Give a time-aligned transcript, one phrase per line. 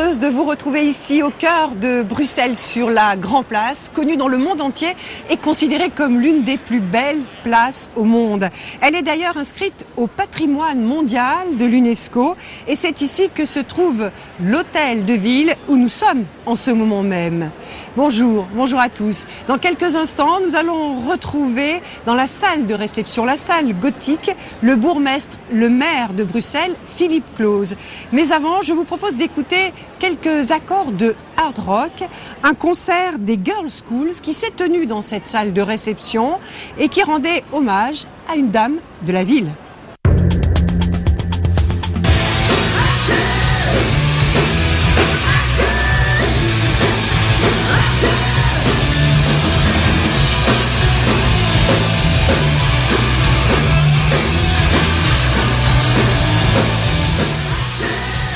[0.00, 4.38] de vous retrouver ici au cœur de Bruxelles sur la Grand Place, connue dans le
[4.38, 4.96] monde entier
[5.28, 8.48] et considérée comme l'une des plus belles places au monde.
[8.80, 12.34] Elle est d'ailleurs inscrite au patrimoine mondial de l'UNESCO
[12.66, 14.10] et c'est ici que se trouve
[14.42, 17.50] l'hôtel de ville où nous sommes en ce moment même.
[17.94, 19.26] Bonjour, bonjour à tous.
[19.48, 24.30] Dans quelques instants, nous allons retrouver dans la salle de réception, la salle gothique,
[24.62, 27.74] le bourgmestre, le maire de Bruxelles, Philippe Claus.
[28.12, 32.08] Mais avant, je vous propose d'écouter quelques accords de hard rock,
[32.42, 36.40] un concert des Girls Schools qui s'est tenu dans cette salle de réception
[36.78, 39.52] et qui rendait hommage à une dame de la ville.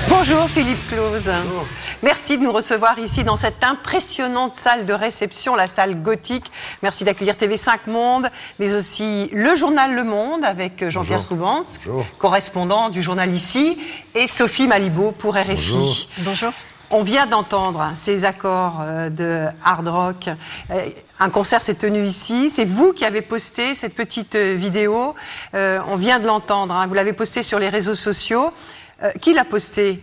[0.08, 0.88] Bonjour Philippe
[1.22, 1.28] Claus.
[2.02, 6.50] Merci de nous recevoir ici dans cette impressionnante salle de réception, la salle gothique.
[6.82, 11.64] Merci d'accueillir TV5 Monde, mais aussi le journal Le Monde avec Jean-Pierre Stroubans,
[12.18, 13.78] correspondant du journal ici,
[14.14, 16.08] et Sophie Malibaud pour RFI.
[16.18, 16.52] Bonjour.
[16.90, 20.28] On vient d'entendre ces accords euh, de hard rock.
[20.70, 22.50] Euh, un concert s'est tenu ici.
[22.50, 25.14] C'est vous qui avez posté cette petite euh, vidéo.
[25.54, 26.74] On vient de l'entendre.
[26.74, 26.86] Hein.
[26.86, 28.52] Vous l'avez posté sur les réseaux sociaux.
[29.20, 30.00] Qui l'a posté?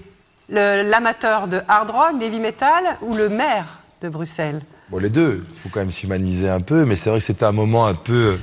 [0.52, 4.61] L'amateur de hard rock, d'heavy metal ou le maire de Bruxelles?
[4.89, 5.44] Bon, les deux.
[5.49, 7.94] Il faut quand même s'humaniser un peu, mais c'est vrai que c'était un moment un
[7.94, 8.38] peu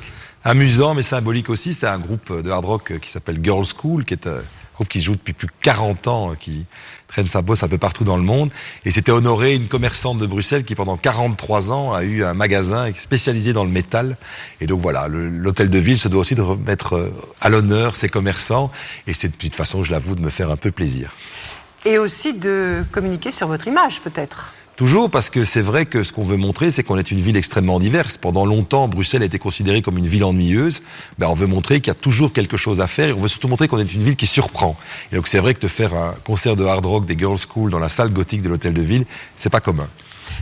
[0.44, 1.74] amusant, mais symbolique aussi.
[1.74, 4.40] C'est un groupe de hard rock qui s'appelle Girls School, qui est un
[4.74, 6.64] groupe qui joue depuis plus de 40 ans, qui
[7.08, 8.50] traîne sa bosse un peu partout dans le monde.
[8.84, 12.90] Et c'était honoré une commerçante de Bruxelles qui, pendant 43 ans, a eu un magasin
[12.94, 14.16] spécialisé dans le métal.
[14.60, 18.08] Et donc voilà, l'hôtel de ville se doit aussi de remettre euh, à l'honneur ses
[18.08, 18.70] commerçants.
[19.06, 21.12] Et c'est de toute façon, je l'avoue, de me faire un peu plaisir
[21.84, 24.52] et aussi de communiquer sur votre image peut-être.
[24.78, 27.36] Toujours parce que c'est vrai que ce qu'on veut montrer, c'est qu'on est une ville
[27.36, 28.16] extrêmement diverse.
[28.16, 30.84] Pendant longtemps, Bruxelles a été considérée comme une ville ennuyeuse.
[31.18, 33.26] Ben, on veut montrer qu'il y a toujours quelque chose à faire et on veut
[33.26, 34.76] surtout montrer qu'on est une ville qui surprend.
[35.10, 37.72] Et donc c'est vrai que de faire un concert de hard rock des Girls School
[37.72, 39.88] dans la salle gothique de l'hôtel de ville, c'est pas commun.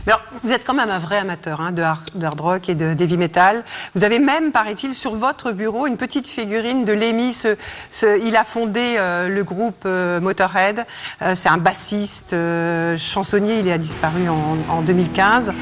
[0.05, 2.95] Mais alors, vous êtes quand même un vrai amateur hein, de, hard, rock et de
[2.99, 3.63] heavy metal.
[3.95, 7.33] Vous avez même, paraît-il, sur votre bureau une petite figurine de Lemmy.
[7.33, 7.57] Ce,
[8.25, 10.85] il a fondé euh, le groupe euh, Motorhead.
[11.21, 12.35] Euh, c'est un bassiste,
[12.97, 13.59] chansonnier.
[13.59, 15.53] Il a disparu en, en 2015.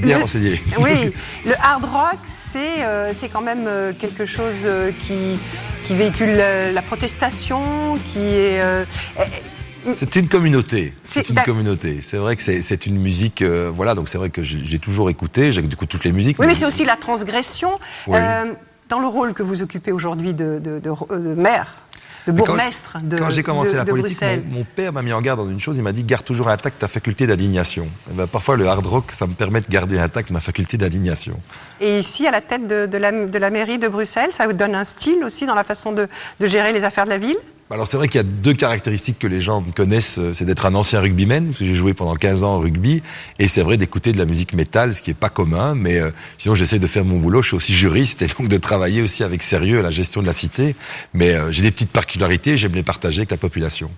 [0.00, 0.60] bien renseigné.
[0.78, 1.12] Oui,
[1.44, 3.68] le hard rock, c'est c'est quand même
[3.98, 4.68] quelque chose
[5.00, 5.38] qui
[5.84, 8.60] qui véhicule la protestation, qui est
[9.94, 10.94] c'est une communauté.
[11.02, 12.00] C'est une communauté.
[12.00, 13.94] C'est vrai que c'est une musique, euh, voilà.
[13.94, 15.50] Donc c'est vrai que j'ai toujours écouté.
[15.76, 16.38] Coup toutes les musiques.
[16.38, 17.70] Oui, mais, c'est aussi la transgression
[18.08, 18.54] euh,
[18.88, 21.82] dans le rôle que vous occupez aujourd'hui de, de, de, maire
[22.26, 25.48] de bourgmestre de Quand j'ai commencé la politique, mon, père m'a mis en garde dans
[25.48, 27.88] une chose, il m'a dit garde toujours intact ta faculté d'indignation.
[28.10, 31.38] Eh ben, parfois le hard rock, ça me permet de garder intact ma faculté d'indignation.
[31.80, 34.74] Et ici, à la tête de, la, de la mairie de Bruxelles, ça vous donne
[34.74, 36.08] un style aussi dans la façon de
[36.40, 37.38] gérer les affaires de la ville?
[37.74, 40.66] Alors c'est vrai qu'il y a deux caractéristiques que les gens connaissent, euh, c'est d'être
[40.66, 43.02] un ancien rugbyman, parce que j'ai joué pendant 15 ans au rugby,
[43.40, 46.10] et c'est vrai d'écouter de la musique métal, ce qui est pas commun, mais euh,
[46.38, 49.24] sinon j'essaie de faire mon boulot, je suis aussi juriste, et donc de travailler aussi
[49.24, 50.76] avec sérieux à la gestion de la cité,
[51.12, 53.90] mais euh, j'ai des petites particularités, j'aime les partager avec la population.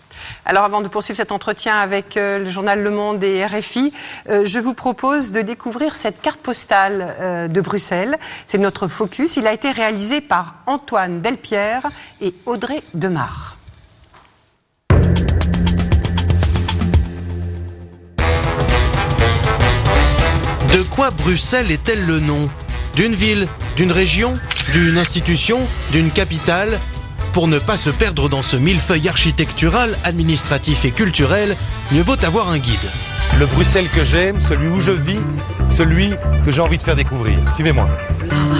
[0.47, 3.93] Alors avant de poursuivre cet entretien avec le journal Le Monde et RFI,
[4.29, 9.53] je vous propose de découvrir cette carte postale de Bruxelles, c'est notre focus, il a
[9.53, 11.83] été réalisé par Antoine Delpierre
[12.21, 13.58] et Audrey Demar.
[20.73, 22.49] De quoi Bruxelles est-elle le nom?
[22.95, 23.47] D'une ville
[23.77, 24.35] D'une région
[24.73, 26.79] D'une institution D'une capitale?
[27.33, 31.57] Pour ne pas se perdre dans ce millefeuille architectural, administratif et culturel,
[31.93, 32.77] mieux vaut avoir un guide.
[33.39, 35.21] Le Bruxelles que j'aime, celui où je vis,
[35.69, 36.11] celui
[36.45, 37.39] que j'ai envie de faire découvrir.
[37.55, 37.89] Suivez-moi.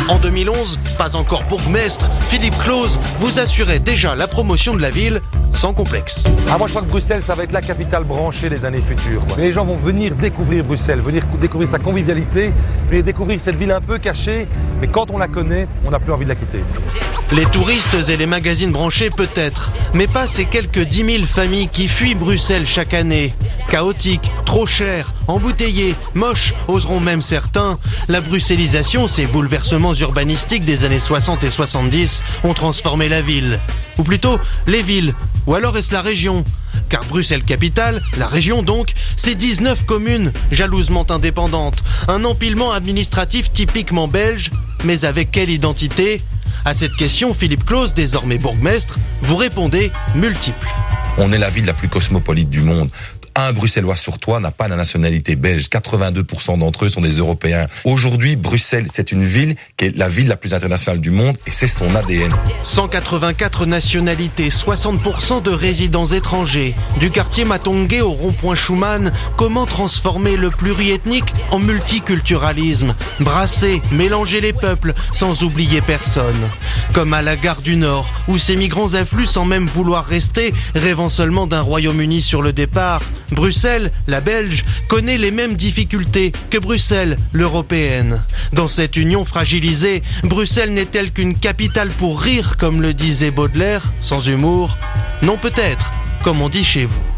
[0.09, 5.21] En 2011, pas encore bourgmestre, Philippe Claus vous assurait déjà la promotion de la ville
[5.53, 6.25] sans complexe.
[6.51, 9.23] Ah, moi je crois que Bruxelles, ça va être la capitale branchée des années futures.
[9.37, 12.53] Les gens vont venir découvrir Bruxelles, venir découvrir sa convivialité,
[12.89, 14.47] venir découvrir cette ville un peu cachée,
[14.81, 16.61] mais quand on la connaît, on n'a plus envie de la quitter.
[17.33, 21.87] Les touristes et les magazines branchés peut-être, mais pas ces quelques 10 000 familles qui
[21.87, 23.35] fuient Bruxelles chaque année.
[23.71, 27.79] Chaotique, trop cher, embouteillé, moche, oseront même certains.
[28.09, 33.61] La bruxellisation, ces bouleversements urbanistiques des années 60 et 70 ont transformé la ville.
[33.99, 35.15] Ou plutôt, les villes.
[35.47, 36.45] Ou alors est-ce la région
[36.89, 44.09] car Bruxelles capitale, la région donc, c'est 19 communes jalousement indépendantes, un empilement administratif typiquement
[44.09, 44.51] belge,
[44.85, 46.21] mais avec quelle identité?
[46.65, 50.69] À cette question, Philippe Claus, désormais bourgmestre, vous répondez multiple.
[51.19, 52.91] On est la ville la plus cosmopolite du monde
[53.39, 55.69] un Bruxellois sur toi n'a pas la nationalité belge.
[55.69, 57.67] 82% d'entre eux sont des Européens.
[57.85, 61.51] Aujourd'hui, Bruxelles, c'est une ville qui est la ville la plus internationale du monde et
[61.51, 62.33] c'est son ADN.
[62.63, 66.75] 184 nationalités, 60% de résidents étrangers.
[66.99, 72.95] Du quartier Matongué au rond-point Schumann, comment transformer le pluriethnique en multiculturalisme?
[73.21, 76.49] Brasser, mélanger les peuples sans oublier personne.
[76.93, 81.09] Comme à la gare du Nord, où ces migrants affluent sans même vouloir rester, rêvant
[81.09, 83.03] seulement d'un Royaume-Uni sur le départ.
[83.33, 88.23] Bruxelles, la Belge, connaît les mêmes difficultés que Bruxelles, l'européenne.
[88.53, 94.27] Dans cette union fragilisée, Bruxelles n'est-elle qu'une capitale pour rire, comme le disait Baudelaire, sans
[94.27, 94.77] humour
[95.23, 95.93] Non peut-être,
[96.23, 97.18] comme on dit chez vous.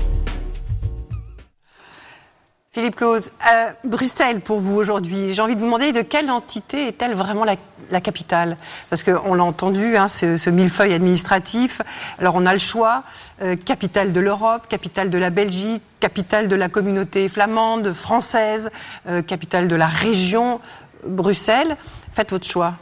[2.73, 6.87] Philippe Claus, euh, Bruxelles pour vous aujourd'hui, j'ai envie de vous demander de quelle entité
[6.87, 8.57] est-elle vraiment la, capitale?
[8.89, 11.83] Parce qu'on l'a entendu, hein, ce, ce, millefeuille administratif.
[12.21, 13.03] Alors on a le choix,
[13.43, 18.71] euh, capitale de l'Europe, capitale de la Belgique, capitale de la communauté flamande, française,
[19.09, 20.61] euh, capitale de la région,
[21.05, 21.77] Bruxelles.
[22.13, 22.75] Faites votre choix.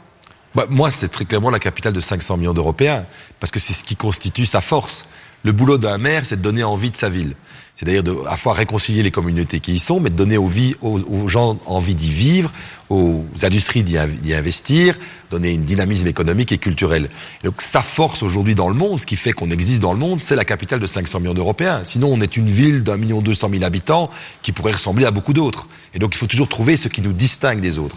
[0.53, 3.07] Bah, moi, c'est très clairement la capitale de 500 millions d'Européens,
[3.39, 5.07] parce que c'est ce qui constitue sa force.
[5.43, 7.33] Le boulot d'un maire, c'est de donner envie de sa ville.
[7.79, 11.27] C'est-à-dire de, à fois réconcilier les communautés qui y sont, mais de donner aux, aux,
[11.29, 12.51] gens envie d'y vivre,
[12.89, 14.99] aux industries d'y investir,
[15.31, 17.09] donner une dynamisme économique et culturel.
[17.45, 20.19] donc sa force aujourd'hui dans le monde, ce qui fait qu'on existe dans le monde,
[20.19, 21.85] c'est la capitale de 500 millions d'Européens.
[21.85, 24.09] Sinon, on est une ville d'un million deux cent mille habitants
[24.41, 25.69] qui pourrait ressembler à beaucoup d'autres.
[25.93, 27.95] Et donc, il faut toujours trouver ce qui nous distingue des autres.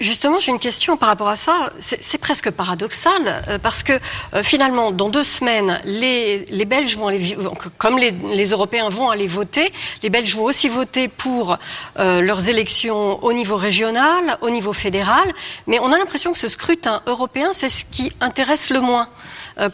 [0.00, 1.70] Justement, j'ai une question par rapport à ça.
[1.78, 3.92] C'est presque paradoxal euh, parce que
[4.32, 7.36] euh, finalement, dans deux semaines, les, Belges vont aller,
[7.76, 9.70] comme les, Européens vont aller voter,
[10.02, 11.58] les Belges vont aussi voter pour
[11.98, 15.30] euh, leurs élections au niveau régional, au niveau fédéral.
[15.66, 19.08] Mais on a l'impression que ce scrutin européen, c'est ce qui intéresse le moins.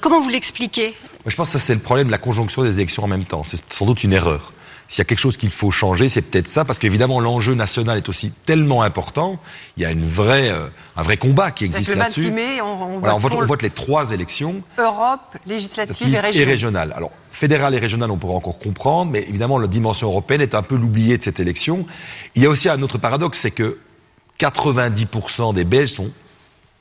[0.00, 0.96] comment vous l'expliquez?
[1.24, 3.42] Je pense que c'est le problème de la conjonction des élections en même temps.
[3.44, 4.52] C'est sans doute une erreur.
[4.88, 7.96] S'il y a quelque chose qu'il faut changer, c'est peut-être ça, parce qu'évidemment l'enjeu national
[7.96, 9.38] est aussi tellement important.
[9.76, 12.30] Il y a une vraie, euh, un vrai combat qui existe là-dessus.
[12.30, 14.62] Le 26 mai, on, vote, les trois élections.
[14.78, 16.48] Europe, législative et régionale.
[16.48, 16.92] Et régionale.
[16.96, 20.62] Alors fédéral et régional, on pourra encore comprendre, mais évidemment la dimension européenne est un
[20.62, 21.84] peu l'oubliée de cette élection.
[22.34, 23.78] Il y a aussi un autre paradoxe, c'est que
[24.38, 26.10] 90% des Belges sont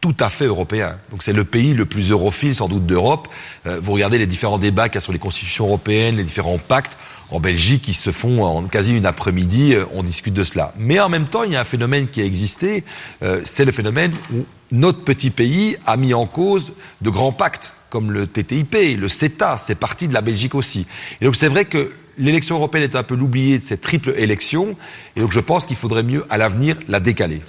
[0.02, 1.00] tout à fait européen.
[1.10, 3.28] Donc c'est le pays le plus europhile sans doute d'Europe.
[3.66, 6.60] Euh, vous regardez les différents débats qu'il y a sur les constitutions européennes, les différents
[6.60, 6.98] pactes
[7.31, 10.74] en Belgique qui se font en quasi une après-midi, euh, on discute de cela.
[10.77, 12.83] Mais en même temps, il y a un phénomène qui a existé,
[13.24, 17.74] euh, c'est le phénomène où notre petit pays a mis en cause de grands pactes
[17.89, 20.86] comme le TTIP, le CETA, c'est parti de la Belgique aussi.
[21.22, 24.75] Et donc c'est vrai que l'élection européenne est un peu l'oubliée de cette triple élection,
[25.16, 27.42] et donc je pense qu'il faudrait mieux à l'avenir la décaler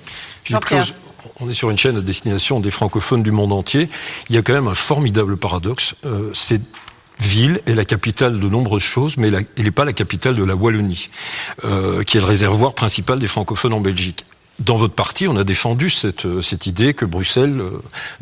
[1.40, 3.88] on est sur une chaîne à destination des francophones du monde entier.
[4.28, 5.94] Il y a quand même un formidable paradoxe.
[6.04, 6.62] Euh, cette
[7.20, 10.54] ville est la capitale de nombreuses choses, mais elle n'est pas la capitale de la
[10.54, 11.08] Wallonie,
[11.64, 14.24] euh, qui est le réservoir principal des francophones en Belgique.
[14.58, 17.62] Dans votre parti, on a défendu cette, euh, cette idée que Bruxelles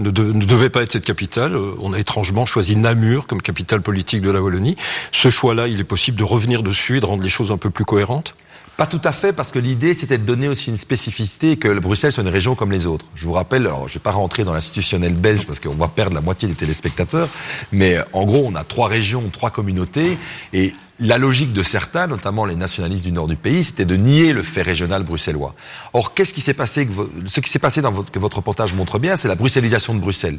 [0.01, 1.57] ne, ne, devait pas être cette capitale.
[1.81, 4.77] On a étrangement choisi Namur comme capitale politique de la Wallonie.
[5.13, 7.71] Ce choix-là, il est possible de revenir dessus et de rendre les choses un peu
[7.71, 8.35] plus cohérentes?
[8.77, 12.13] Pas tout à fait, parce que l'idée, c'était de donner aussi une spécificité que Bruxelles
[12.13, 13.07] soit une région comme les autres.
[13.15, 15.89] Je vous rappelle, alors, je ne vais pas rentrer dans l'institutionnel belge parce qu'on va
[15.89, 17.29] perdre la moitié des téléspectateurs,
[17.71, 20.19] mais euh, en gros, on a trois régions, trois communautés,
[20.53, 24.33] et la logique de certains, notamment les nationalistes du nord du pays, c'était de nier
[24.33, 25.55] le fait régional bruxellois.
[25.93, 26.89] Or, qu'est-ce qui s'est passé,
[27.27, 30.01] ce qui s'est passé dans votre, que votre reportage montre bien, c'est la bruxellisation de
[30.01, 30.39] Bruxelles.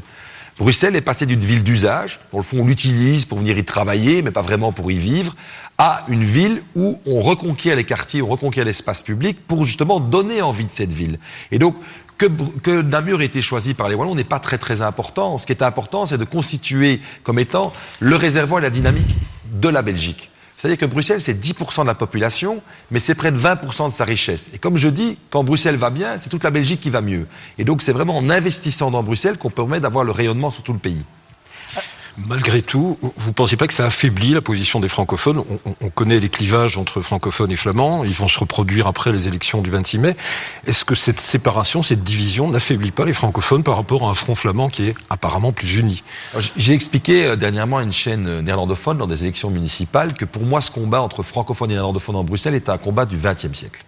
[0.57, 4.21] Bruxelles est passée d'une ville d'usage, dans le fond on l'utilise pour venir y travailler,
[4.21, 5.35] mais pas vraiment pour y vivre,
[5.77, 10.41] à une ville où on reconquiert les quartiers, on reconquiert l'espace public pour justement donner
[10.41, 11.19] envie de cette ville.
[11.51, 11.75] Et donc,
[12.17, 12.27] que,
[12.61, 15.37] que Namur ait été choisi par les Wallons n'est pas très très important.
[15.37, 19.15] Ce qui est important, c'est de constituer comme étant le réservoir et la dynamique
[19.51, 20.31] de la Belgique.
[20.65, 24.03] C'est-à-dire que Bruxelles, c'est 10% de la population, mais c'est près de 20% de sa
[24.03, 24.49] richesse.
[24.51, 27.27] Et comme je dis, quand Bruxelles va bien, c'est toute la Belgique qui va mieux.
[27.59, 30.73] Et donc c'est vraiment en investissant dans Bruxelles qu'on permet d'avoir le rayonnement sur tout
[30.73, 31.03] le pays.
[32.17, 35.43] Malgré tout, vous ne pensez pas que ça affaiblit la position des francophones?
[35.81, 39.61] On, connaît les clivages entre francophones et flamands, ils vont se reproduire après les élections
[39.61, 40.15] du 26 mai.
[40.65, 44.35] Est-ce que cette séparation, cette division n'affaiblit pas les francophones par rapport à un front
[44.35, 46.03] flamand qui est apparemment plus uni?
[46.57, 50.43] J'ai expliqué euh, dernièrement à une chaîne euh, néerlandophone dans des élections municipales que pour
[50.43, 53.83] moi ce combat entre francophones et néerlandophones en Bruxelles est un combat du XXe siècle.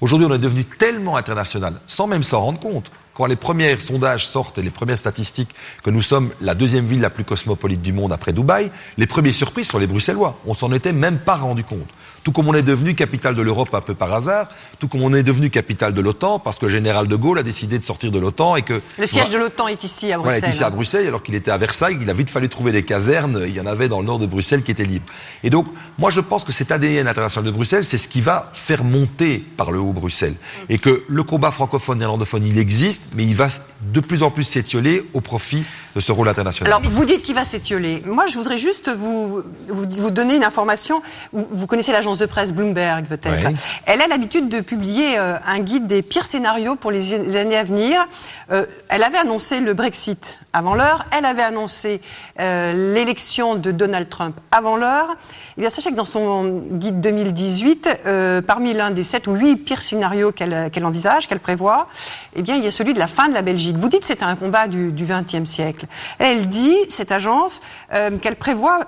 [0.00, 4.26] Aujourd'hui, on est devenu tellement international, sans même s'en rendre compte quand les premiers sondages
[4.26, 7.94] sortent et les premières statistiques que nous sommes la deuxième ville la plus cosmopolite du
[7.94, 10.38] monde après Dubaï, les premiers surprises sont les Bruxellois.
[10.46, 11.88] On s'en était même pas rendu compte.
[12.26, 14.48] Tout comme on est devenu capitale de l'Europe un peu par hasard,
[14.80, 17.44] tout comme on est devenu capitale de l'OTAN parce que le général de Gaulle a
[17.44, 20.40] décidé de sortir de l'OTAN et que le siège de l'OTAN est ici à Bruxelles.
[20.40, 21.98] Voilà, est ici à Bruxelles alors qu'il était à Versailles.
[22.00, 23.44] Il a vite fallu trouver des casernes.
[23.46, 25.06] Il y en avait dans le nord de Bruxelles qui étaient libres.
[25.44, 25.68] Et donc,
[25.98, 29.38] moi, je pense que cet ADN international de Bruxelles, c'est ce qui va faire monter
[29.56, 30.34] par le haut Bruxelles
[30.68, 33.46] et que le combat francophone néerlandophone, il existe, mais il va
[33.92, 35.62] de plus en plus s'étioler au profit
[35.96, 36.70] de ce rôle international.
[36.70, 38.02] Alors, vous dites qu'il va s'étioler.
[38.04, 41.00] Moi, je voudrais juste vous, vous, vous donner une information.
[41.32, 43.50] Vous connaissez l'agence de presse Bloomberg, peut-être.
[43.86, 47.64] Elle a l'habitude de publier euh, un guide des pires scénarios pour les années à
[47.64, 48.06] venir.
[48.50, 51.06] Euh, elle avait annoncé le Brexit avant l'heure.
[51.16, 52.02] Elle avait annoncé
[52.40, 55.16] euh, l'élection de Donald Trump avant l'heure.
[55.56, 59.56] Eh bien, sachez que dans son guide 2018, euh, parmi l'un des sept ou huit
[59.56, 61.86] pires scénarios qu'elle qu'elle envisage, qu'elle prévoit,
[62.34, 63.76] eh bien, il y a celui de la fin de la Belgique.
[63.76, 65.85] Vous dites que c'est un combat du XXe siècle.
[66.18, 67.60] Elle dit, cette agence,
[67.92, 68.80] euh, qu'elle prévoit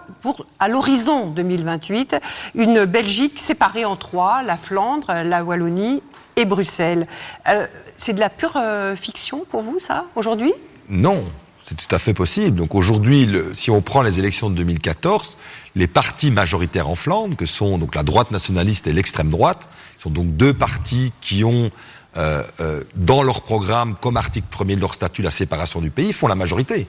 [0.59, 2.17] à l'horizon 2028
[2.55, 6.03] une Belgique séparée en trois la Flandre, la Wallonie
[6.37, 7.07] et Bruxelles.
[7.49, 10.53] Euh, c'est de la pure euh, fiction pour vous, ça, aujourd'hui?
[10.89, 11.25] Non,
[11.65, 12.57] c'est tout à fait possible.
[12.57, 15.37] Donc aujourd'hui, si on prend les élections de 2014,
[15.75, 20.11] les partis majoritaires en Flandre, que sont donc la droite nationaliste et l'extrême droite, sont
[20.11, 21.71] donc deux partis qui ont
[22.19, 26.13] euh, euh, dans leur programme, comme article premier de leur statut, la séparation du pays,
[26.13, 26.89] font la majorité.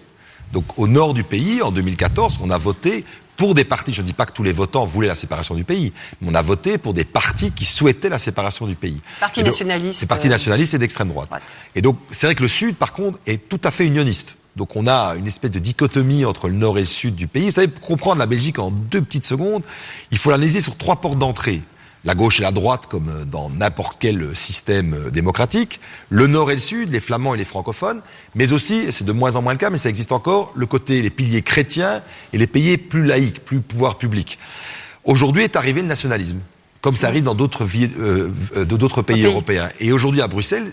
[0.54, 3.06] Donc au nord du pays, en 2014, on a voté
[3.38, 5.64] pour des partis, je ne dis pas que tous les votants voulaient la séparation du
[5.64, 9.00] pays, mais on a voté pour des partis qui souhaitaient la séparation du pays.
[9.20, 10.02] Partis nationalistes.
[10.02, 11.30] Des partis euh, nationalistes et d'extrême droite.
[11.74, 14.36] Et donc, c'est vrai que le Sud, par contre, est tout à fait unioniste.
[14.56, 17.46] Donc on a une espèce de dichotomie entre le nord et le sud du pays.
[17.46, 19.64] Vous savez, pour comprendre la Belgique en deux petites secondes,
[20.12, 21.62] il faut l'analyser sur trois portes d'entrée
[22.06, 25.80] la gauche et la droite comme dans n'importe quel système démocratique,
[26.10, 28.02] le nord et le sud, les flamands et les francophones,
[28.36, 31.02] mais aussi, c'est de moins en moins le cas, mais ça existe encore, le côté,
[31.02, 32.02] les piliers chrétiens
[32.34, 34.40] et les piliers plus laïcs, plus pouvoir public.
[35.04, 36.40] Aujourd'hui est arrivé le nationalisme,
[36.82, 39.70] comme ça arrive dans d'autres euh, euh, pays européens.
[39.80, 40.72] Et aujourd'hui à Bruxelles,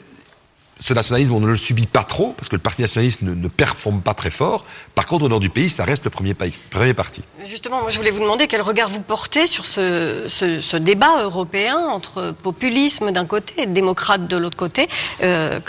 [0.78, 3.48] ce nationalisme, on ne le subit pas trop, parce que le Parti nationaliste ne, ne,
[3.48, 4.66] performe pas très fort.
[4.94, 7.22] Par contre, au nord du pays, ça reste le premier, premier parti.
[7.46, 11.22] Justement, moi, je voulais vous demander quel regard vous portez sur ce, ce, ce débat
[11.22, 14.86] européen entre populisme d'un côté et démocrate de l'autre côté.
[15.22, 15.60] Euh,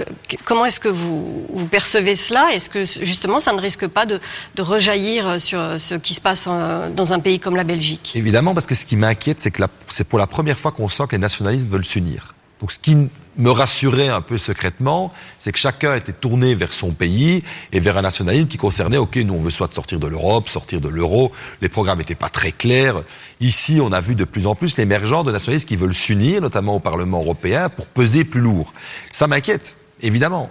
[0.44, 2.48] comment est-ce que vous, vous, percevez cela?
[2.54, 4.20] Est-ce que, justement, ça ne risque pas de,
[4.56, 8.12] de, rejaillir sur ce qui se passe en, dans un pays comme la Belgique?
[8.16, 11.04] Évidemment, parce que ce qui m'inquiète, c'est que c'est pour la première fois qu'on sent
[11.08, 12.34] que les nationalistes veulent s'unir.
[12.60, 12.98] Donc ce qui
[13.38, 17.98] me rassurait un peu secrètement, c'est que chacun était tourné vers son pays et vers
[17.98, 21.32] un nationalisme qui concernait, ok, nous on veut soit sortir de l'Europe, sortir de l'euro,
[21.62, 23.02] les programmes n'étaient pas très clairs.
[23.40, 26.76] Ici, on a vu de plus en plus l'émergence de nationalistes qui veulent s'unir, notamment
[26.76, 28.74] au Parlement européen, pour peser plus lourd.
[29.12, 30.50] Ça m'inquiète, évidemment.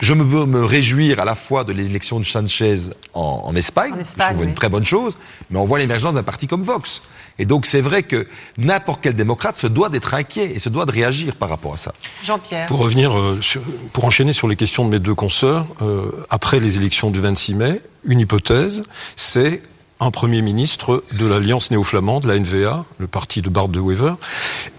[0.00, 3.92] Je me veux me réjouir à la fois de l'élection de Sanchez en, en Espagne,
[3.92, 5.16] en Espagne je une très bonne chose,
[5.50, 7.02] mais on voit l'émergence d'un parti comme Vox.
[7.38, 8.26] Et donc c'est vrai que
[8.58, 11.76] n'importe quel démocrate se doit d'être inquiet et se doit de réagir par rapport à
[11.76, 11.92] ça.
[12.24, 12.66] Jean-Pierre.
[12.66, 13.62] Pour revenir, euh, sur,
[13.92, 17.54] pour enchaîner sur les questions de mes deux consoeurs, euh, après les élections du 26
[17.54, 18.82] mai, une hypothèse,
[19.16, 19.62] c'est
[20.00, 24.14] un Premier ministre de l'Alliance néo-flamande, la NVA, le parti de Bart de Wever,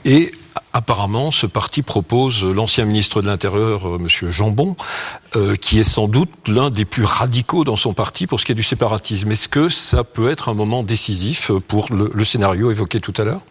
[0.05, 0.31] et
[0.71, 4.75] Apparemment, ce parti propose l'ancien ministre de l'Intérieur, euh, Monsieur Jambon,
[5.35, 8.51] euh, qui est sans doute l'un des plus radicaux dans son parti pour ce qui
[8.51, 9.31] est du séparatisme.
[9.31, 13.23] Est-ce que ça peut être un moment décisif pour le, le scénario évoqué tout à
[13.23, 13.41] l'heure?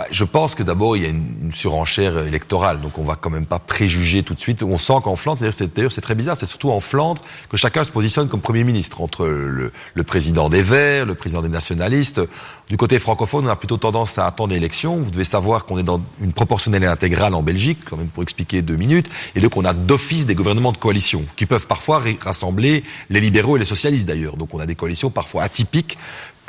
[0.00, 3.28] Bah, je pense que d'abord il y a une, surenchère électorale, donc on va quand
[3.28, 4.62] même pas préjuger tout de suite.
[4.62, 7.90] On sent qu'en Flandre, d'ailleurs c'est très bizarre, c'est surtout en Flandre que chacun se
[7.90, 12.22] positionne comme Premier ministre, entre le, le, président des Verts, le président des nationalistes.
[12.70, 14.96] Du côté francophone, on a plutôt tendance à attendre l'élection.
[14.96, 18.62] Vous devez savoir qu'on est dans une proportionnelle intégrale en Belgique, quand même pour expliquer
[18.62, 22.84] deux minutes, et donc on a d'office des gouvernements de coalition, qui peuvent parfois rassembler
[23.10, 24.38] les libéraux et les socialistes d'ailleurs.
[24.38, 25.98] Donc on a des coalitions parfois atypiques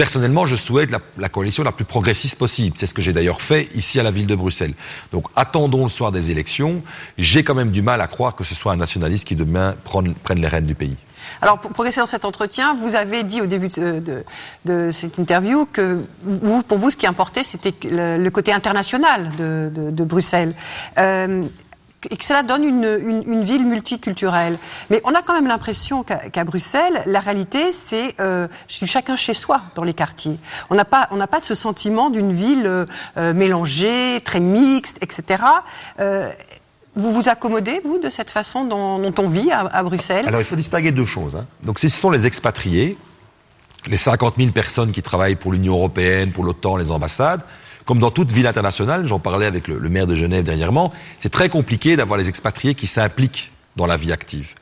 [0.02, 2.76] Personnellement, je souhaite la, coalition la plus progressiste possible.
[2.76, 4.74] C'est ce que j'ai d'ailleurs fait ici à la ville de Bruxelles.
[5.12, 6.82] Donc attendons le soir des élections.
[7.20, 10.16] J'ai quand même du mal à croire que ce soit un nationaliste qui demain prenne,
[10.34, 10.96] les rênes du pays.
[11.40, 16.04] Alors, pour progresser dans cet entretien, vous avez dit au début de, cette interview que
[16.68, 20.56] pour vous, ce qui importait, c'était le, côté international de, de Bruxelles.
[20.98, 21.44] Euh,
[22.10, 24.58] et que cela donne une, une, une, ville multiculturelle.
[24.90, 29.34] Mais on a quand même l'impression qu'à qu Bruxelles, la réalité, c'est euh, chacun chez
[29.34, 30.38] soi dans les quartiers.
[30.70, 35.44] On n'a pas, on n'a pas ce sentiment d'une ville euh, mélangée, très mixte, etc.
[36.00, 36.30] Euh,
[36.96, 40.28] vous vous accommodez, vous, de cette façon dont, dont on vit à, à, Bruxelles?
[40.28, 41.36] Alors, il faut distinguer deux choses.
[41.36, 41.46] Hein.
[41.64, 42.98] Donc, ce sont les expatriés,
[43.88, 47.42] les 50 000 personnes qui travaillent pour l'Union européenne, pour l'OTAN, les ambassades,
[47.92, 51.50] comme dans toute ville internationale, j'en parlais avec le, maire de Genève dernièrement, c'est très
[51.50, 54.54] compliqué d'avoir les expatriés qui s'impliquent dans la vie active.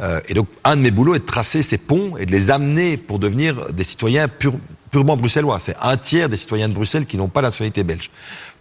[0.00, 2.52] Euh, et donc, un de mes boulots est de tracer ces ponts et de les
[2.52, 5.58] amener pour devenir des citoyens purement bruxellois.
[5.58, 8.08] C'est un tiers des citoyens de Bruxelles qui n'ont pas la nationalité belge.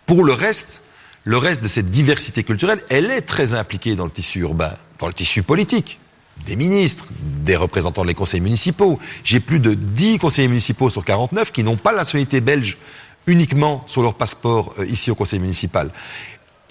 [0.07, 0.81] Pour le reste,
[1.23, 5.05] le reste de cette diversité culturelle, elle est très impliquée dans le tissu urbain, dans
[5.05, 5.99] le tissu politique
[6.47, 7.05] des ministres,
[7.43, 8.97] des représentants des conseils municipaux.
[9.23, 12.79] J'ai plus de 10 conseillers municipaux sur 49 qui n'ont pas la nationalité belge
[13.27, 15.91] uniquement sur leur passeport euh, ici au conseil municipal.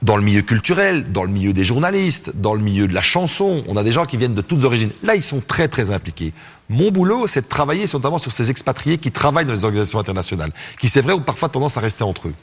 [0.03, 3.65] Dans le milieu culturel, dans le milieu des journalistes, dans le milieu de la chanson,
[3.69, 4.91] on a des gens qui viennent de toutes origines.
[5.03, 6.33] Là, ils sont très très impliqués.
[6.69, 10.53] Mon boulot, c'est de travailler notamment sur ces expatriés qui travaillent dans les organisations internationales,
[10.79, 12.35] qui c'est vrai ont parfois tendance à rester entre eux.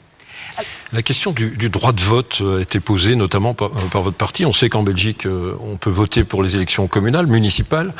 [0.92, 4.44] La question du, droit de vote a été posée notamment par, euh, votre parti.
[4.44, 7.94] On sait qu'en Belgique, euh, on peut voter pour les élections communales, municipales.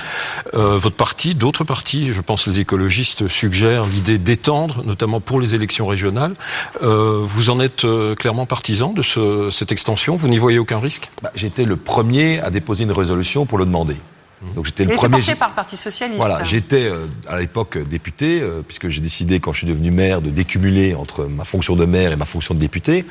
[0.53, 5.55] Euh, votre parti, d'autres partis, je pense les écologistes, suggèrent l'idée d'étendre, notamment pour les
[5.55, 6.33] élections régionales.
[6.83, 7.87] vous en êtes
[8.19, 9.03] clairement partisan de
[9.51, 10.15] cette extension?
[10.15, 11.11] Vous n'y voyez aucun risque?
[11.23, 13.97] Bah, J'étais le premier à déposer une résolution pour le demander.
[14.55, 15.19] Donc j'étais le premier.
[15.19, 16.19] porté par le Parti socialiste.
[16.19, 20.21] Voilà, j'étais euh, à l'époque député, euh, puisque j'ai décidé quand je suis devenu maire
[20.21, 23.05] de décumuler entre ma fonction de maire et ma fonction de député.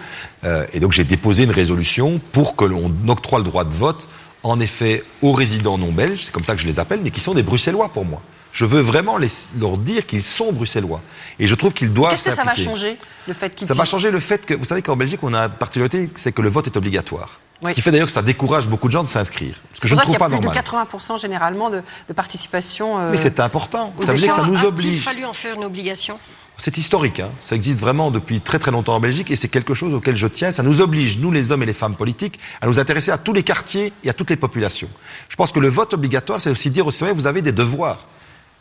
[0.43, 4.09] Euh, et donc j'ai déposé une résolution pour que l'on octroie le droit de vote,
[4.43, 7.19] en effet, aux résidents non belges, c'est comme ça que je les appelle, mais qui
[7.19, 8.21] sont des Bruxellois pour moi.
[8.53, 9.27] Je veux vraiment les,
[9.59, 11.01] leur dire qu'ils sont bruxellois.
[11.39, 12.11] Et je trouve qu'ils doivent.
[12.11, 12.97] Qu'est-ce que ça va changer,
[13.27, 15.45] le fait qu'ils Ça va changer le fait que, vous savez qu'en Belgique, on a
[15.45, 17.39] une particularité, c'est que le vote est obligatoire.
[17.63, 19.55] Ce qui fait d'ailleurs que ça décourage beaucoup de gens de s'inscrire.
[19.73, 20.39] Ce que je ne trouve pas normal.
[20.41, 21.83] Il y a plus de 80% généralement de,
[22.15, 22.99] participation.
[22.99, 23.93] Euh, Mais c'est important.
[23.99, 24.97] Ça veut dire que ça nous oblige.
[24.97, 26.19] Il a fallu en faire une obligation
[26.61, 27.31] c'est historique, hein.
[27.39, 30.27] ça existe vraiment depuis très très longtemps en Belgique et c'est quelque chose auquel je
[30.27, 30.51] tiens.
[30.51, 33.33] Ça nous oblige, nous les hommes et les femmes politiques, à nous intéresser à tous
[33.33, 34.89] les quartiers et à toutes les populations.
[35.27, 38.05] Je pense que le vote obligatoire, c'est aussi dire aux citoyens, vous avez des devoirs.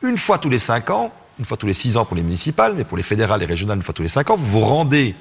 [0.03, 2.73] Une fois tous les cinq ans, une fois tous les six ans pour les municipales,
[2.75, 5.15] mais pour les fédérales et régionales, une fois tous les cinq ans, vous vous rendez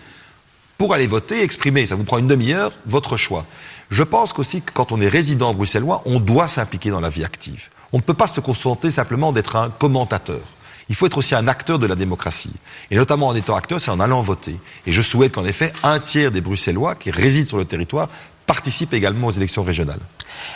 [0.80, 1.86] pour aller voter exprimer.
[1.86, 3.46] Ça vous prend une demi-heure, votre choix.
[3.92, 7.26] Je pense qu'aussi que quand on est résident bruxellois, on doit s'impliquer dans la vie
[7.26, 7.68] active.
[7.92, 10.40] On ne peut pas se contenter simplement d'être un commentateur.
[10.88, 12.54] Il faut être aussi un acteur de la démocratie.
[12.90, 14.56] Et notamment en étant acteur, c'est en allant voter.
[14.88, 18.08] Et je souhaite qu'en effet, un tiers des Bruxellois qui résident sur le territoire
[18.50, 20.00] participent également aux élections régionales.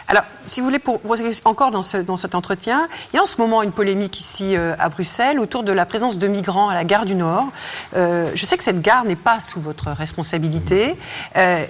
[0.08, 1.00] Alors, si vous voulez, pour,
[1.46, 4.74] encore dans, dans, cet entretien, il y a en ce moment une polémique ici euh,
[4.80, 7.52] à Bruxelles autour de la présence de migrants à la gare du Nord.
[7.96, 10.96] Euh, je sais que cette gare n'est pas sous votre responsabilité.
[11.38, 11.64] Euh,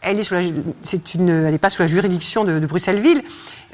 [0.00, 3.22] elle n'est pas sous la juridiction de, Bruxelles-Ville.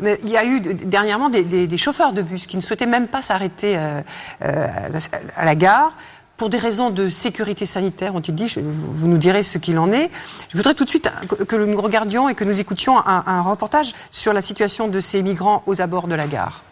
[0.00, 3.22] Mais il y a eu dernièrement des, chauffeurs de bus qui ne souhaitaient même pas
[3.22, 5.94] s'arrêter à la gare
[6.36, 10.10] pour des raisons de sécurité sanitaire, ont-ils dit, vous nous direz ce qu'il en est.
[10.50, 11.10] Je voudrais tout de suite
[11.46, 15.62] que nous regardions et que nous écoutions un, reportage sur la situation de ces migrants
[15.66, 16.62] aux abords de la gare.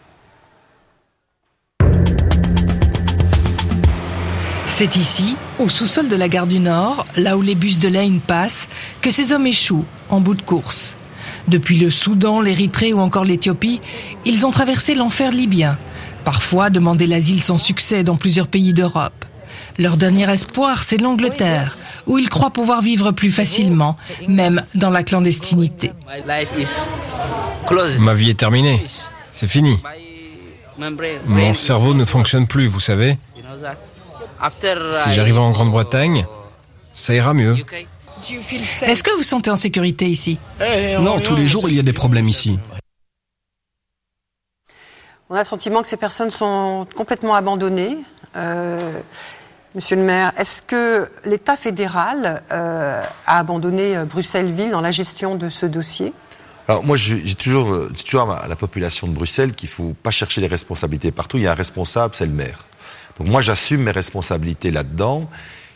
[4.65, 8.19] C'est ici, au sous-sol de la gare du Nord, là où les bus de Lane
[8.19, 8.67] passent,
[9.01, 10.97] que ces hommes échouent en bout de course.
[11.47, 13.79] Depuis le Soudan, l'Érythrée ou encore l'Éthiopie,
[14.25, 15.77] ils ont traversé l'enfer libyen,
[16.25, 19.25] parfois demandé l'asile sans succès dans plusieurs pays d'Europe.
[19.77, 25.03] Leur dernier espoir, c'est l'Angleterre, où ils croient pouvoir vivre plus facilement, même dans la
[25.03, 25.91] clandestinité.
[27.99, 28.83] Ma vie est terminée.
[29.31, 29.79] C'est fini.
[31.25, 33.17] Mon cerveau ne fonctionne plus, vous savez.
[34.53, 36.25] Si j'arrive en Grande-Bretagne,
[36.93, 37.57] ça ira mieux.
[38.83, 40.37] Est-ce que vous sentez en sécurité ici?
[40.99, 42.59] Non, tous les jours il y a des problèmes ici.
[45.29, 47.97] On a le sentiment que ces personnes sont complètement abandonnées.
[48.35, 48.99] Euh,
[49.73, 55.35] Monsieur le maire, est-ce que l'État fédéral euh, a abandonné euh, Bruxelles-Ville dans la gestion
[55.35, 56.11] de ce dossier?
[56.67, 60.41] Alors moi, j'ai toujours, euh, toujours à la population de Bruxelles qu'il faut pas chercher
[60.41, 61.37] les responsabilités partout.
[61.37, 62.65] Il y a un responsable, c'est le maire.
[63.17, 65.29] Donc moi, j'assume mes responsabilités là-dedans.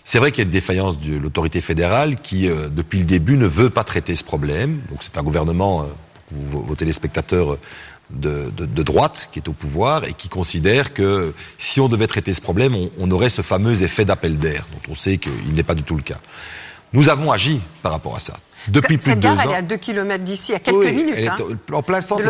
[0.04, 3.48] C'est vrai qu'il y a une défaillance de l'autorité fédérale qui, depuis le début, ne
[3.48, 4.82] veut pas traiter ce problème.
[4.90, 5.86] Donc c'est un gouvernement,
[6.32, 7.58] vos téléspectateurs
[8.12, 12.34] de, de, droite qui est au pouvoir et qui considère que si on devait traiter
[12.34, 15.64] ce problème, on, on aurait ce fameux effet d'appel d'air, dont on sait qu'il n'est
[15.64, 16.20] pas du tout le cas.
[16.94, 18.36] Nous avons agi par rapport à ça.
[18.70, 19.42] Depuis plus de deux gare, ans.
[19.44, 21.14] Elle est à 2 km d'ici, à quelques minutes.
[21.16, 21.38] Elle est hein,
[21.72, 22.24] en plein centre.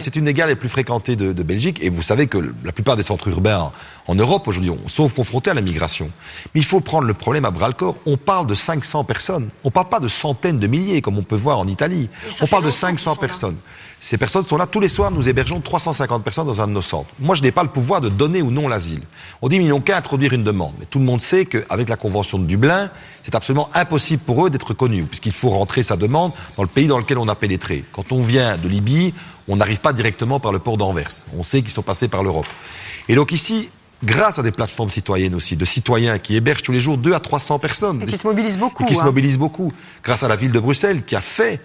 [0.00, 1.78] C'est une des gares les plus fréquentées de, de, Belgique.
[1.82, 3.72] Et vous savez que la plupart des centres urbains
[4.06, 6.10] en, Europe aujourd'hui sont confrontés à la migration.
[6.54, 7.96] Mais il faut prendre le problème à bras le corps.
[8.06, 9.48] On parle de 500 personnes.
[9.64, 12.08] On ne parle pas de centaines de milliers comme on peut voir en Italie.
[12.40, 13.56] On parle de 500 personnes.
[14.00, 15.10] Ces personnes sont là tous les soirs.
[15.10, 17.10] Nous hébergeons 350 personnes dans un de nos centres.
[17.18, 19.00] Moi, je n'ai pas le pouvoir de donner ou non l'asile.
[19.42, 20.74] On dit, mais ils n'ont qu'à introduire une demande.
[20.78, 24.50] Mais tout le monde sait qu'avec la Convention de Dublin, c'est absolument impossible pour eux
[24.50, 27.84] d'être connus, puisqu'il faut rentrer sa demande dans le pays dans lequel on a pénétré.
[27.92, 29.12] Quand on vient de Libye,
[29.48, 31.24] on n'arrive pas directement par le port d'Anvers.
[31.36, 32.46] On sait qu'ils sont passés par l'Europe.
[33.08, 33.70] Et donc ici,
[34.04, 37.20] grâce à des plateformes citoyennes aussi, de citoyens qui hébergent tous les jours 2 à
[37.20, 38.02] 300 personnes.
[38.02, 38.84] Et qui se mobilisent beaucoup.
[38.84, 39.04] Et qui se hein.
[39.04, 39.72] mobilisent beaucoup.
[40.04, 41.60] Grâce à la ville de Bruxelles qui a fait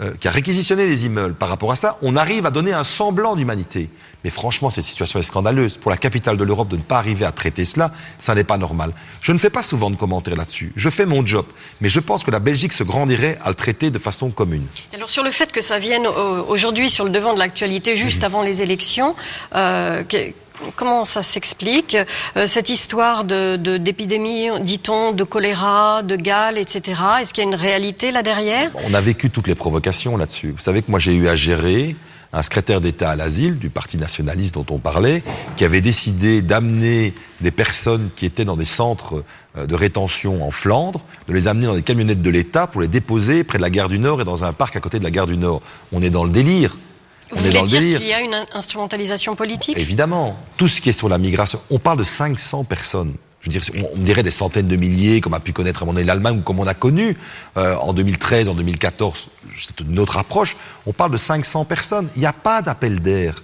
[0.00, 2.82] euh, qui a réquisitionné les immeubles par rapport à ça, on arrive à donner un
[2.82, 3.88] semblant d'humanité.
[4.24, 5.76] Mais franchement, cette situation est scandaleuse.
[5.76, 8.56] Pour la capitale de l'Europe, de ne pas arriver à traiter cela, ça n'est pas
[8.58, 8.92] normal.
[9.20, 10.72] Je ne fais pas souvent de commentaires là-dessus.
[10.74, 11.46] Je fais mon job.
[11.80, 14.66] Mais je pense que la Belgique se grandirait à le traiter de façon commune.
[14.94, 18.24] Alors sur le fait que ça vienne euh, aujourd'hui sur le devant de l'actualité, juste
[18.24, 19.14] avant les élections,
[19.54, 20.02] euh,
[20.76, 21.96] Comment ça s'explique
[22.36, 27.00] euh, cette histoire de d'épidémie, dit-on, de choléra, de gale, etc.
[27.20, 28.70] Est-ce qu'il y a une réalité là derrière?
[28.88, 30.52] On a vécu toutes les provocations là-dessus.
[30.52, 31.96] Vous savez que moi j'ai eu à gérer
[32.32, 35.22] un secrétaire d'État à l'asile du Parti nationaliste dont on parlait,
[35.56, 39.22] qui avait décidé d'amener des personnes qui étaient dans des centres
[39.56, 42.88] euh, de rétention en Flandre, de les amener dans des camionnettes de l'État pour les
[42.88, 45.10] déposer près de la gare du Nord et dans un parc à côté de la
[45.10, 45.62] gare du Nord.
[45.92, 46.76] On est dans le délire.
[47.34, 50.38] Vous voulez dire qu'il y a une instrumentalisation politique Évidemment.
[50.56, 51.60] Tout ce qui est sur la migration.
[51.70, 53.14] On parle de 500 personnes.
[53.40, 55.92] Je veux dire, on, dirait des centaines de milliers, comme a pu connaître à mon
[55.92, 57.16] l'Allemagne ou comme on a connu
[57.58, 59.28] euh, en 2013, en 2014.
[59.56, 60.56] C'est une autre approche.
[60.86, 62.08] On parle de 500 personnes.
[62.16, 63.34] Il n'y a pas d'appel d'air.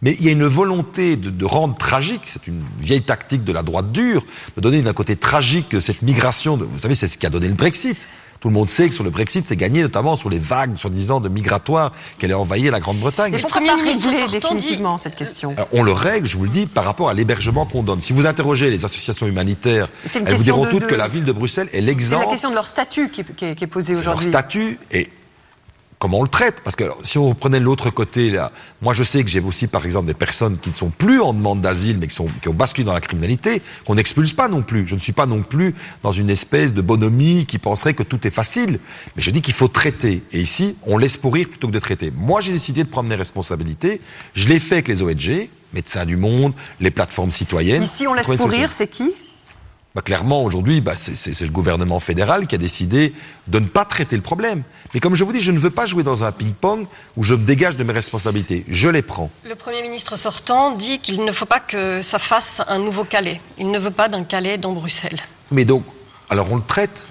[0.00, 3.52] Mais il y a une volonté de, de rendre tragique, c'est une vieille tactique de
[3.52, 4.24] la droite dure,
[4.56, 6.56] de donner d'un côté tragique cette migration.
[6.56, 8.06] De, vous savez, c'est ce qui a donné le Brexit.
[8.40, 11.20] Tout le monde sait que sur le Brexit, c'est gagné notamment sur les vagues, soi-disant,
[11.20, 13.32] de migratoires qu'elle a envahi la Grande-Bretagne.
[13.32, 16.84] Mais pourquoi pas régler définitivement cette question On le règle, je vous le dis, par
[16.84, 18.00] rapport à l'hébergement qu'on donne.
[18.00, 21.68] Si vous interrogez les associations humanitaires, elles vous diront toutes que la ville de Bruxelles
[21.72, 22.22] est l'exemple.
[22.22, 24.30] C'est la question de leur statut qui, qui est, posée aujourd'hui.
[24.30, 25.10] Leur statut est
[25.98, 26.62] comment on le traite.
[26.62, 29.84] Parce que si on reprenait l'autre côté, là, moi je sais que j'ai aussi par
[29.84, 32.54] exemple des personnes qui ne sont plus en demande d'asile, mais qui, sont, qui ont
[32.54, 34.86] basculé dans la criminalité, qu'on n'expulse pas non plus.
[34.86, 38.26] Je ne suis pas non plus dans une espèce de bonhomie qui penserait que tout
[38.26, 38.78] est facile.
[39.16, 40.22] Mais je dis qu'il faut traiter.
[40.32, 42.12] Et ici, on laisse pourrir plutôt que de traiter.
[42.14, 44.00] Moi j'ai décidé de prendre mes responsabilités.
[44.34, 47.82] Je l'ai fait avec les ONG, Médecins du Monde, les plateformes citoyennes.
[47.82, 49.14] Ici on laisse pourrir, c'est qui?
[49.98, 53.12] Bah, clairement, aujourd'hui, bah, c'est le gouvernement fédéral qui a décidé
[53.48, 54.62] de ne pas traiter le problème.
[54.94, 57.34] Mais comme je vous dis, je ne veux pas jouer dans un ping-pong où je
[57.34, 58.64] me dégage de mes responsabilités.
[58.68, 59.28] Je les prends.
[59.44, 63.40] Le Premier ministre sortant dit qu'il ne faut pas que ça fasse un nouveau Calais.
[63.58, 65.18] Il ne veut pas d'un Calais dans Bruxelles.
[65.50, 65.82] Mais donc,
[66.30, 67.08] alors on le traite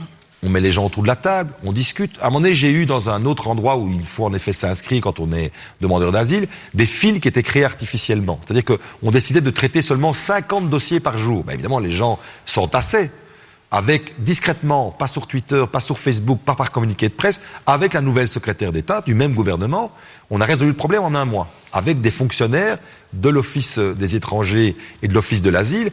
[0.48, 2.18] on met les gens autour de la table, on discute.
[2.22, 4.54] À un moment donné, j'ai eu dans un autre endroit où il faut en effet
[4.54, 8.40] s'inscrire quand on est demandeur d'asile, des files qui étaient créées artificiellement.
[8.46, 11.44] C'est-à-dire qu'on décidait de traiter seulement 50 dossiers par jour.
[11.44, 13.12] Ben, évidemment, les gens s'entassaient
[13.70, 18.00] avec discrètement, pas sur Twitter, pas sur Facebook, pas par communiqué de presse, avec la
[18.00, 19.92] nouvelle secrétaire d'État du même gouvernement,
[20.30, 22.78] on a résolu le problème en un mois, avec des fonctionnaires
[23.12, 25.90] de l'Office des étrangers et de l'Office de l'asile,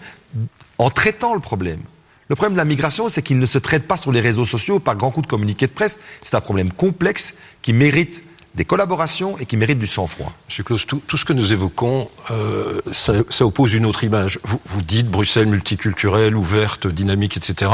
[0.78, 1.80] en traitant le problème.
[2.28, 4.78] Le problème de la migration, c'est qu'il ne se traite pas sur les réseaux sociaux
[4.78, 6.00] par grand coup de communiqué de presse.
[6.22, 10.32] C'est un problème complexe qui mérite des collaborations et qui mérite du sang-froid.
[10.48, 14.38] Monsieur Claus, tout, ce que nous évoquons, euh, ça, oppose une autre image.
[14.44, 17.70] Vous dites Bruxelles multiculturelle, ouverte, dynamique, etc.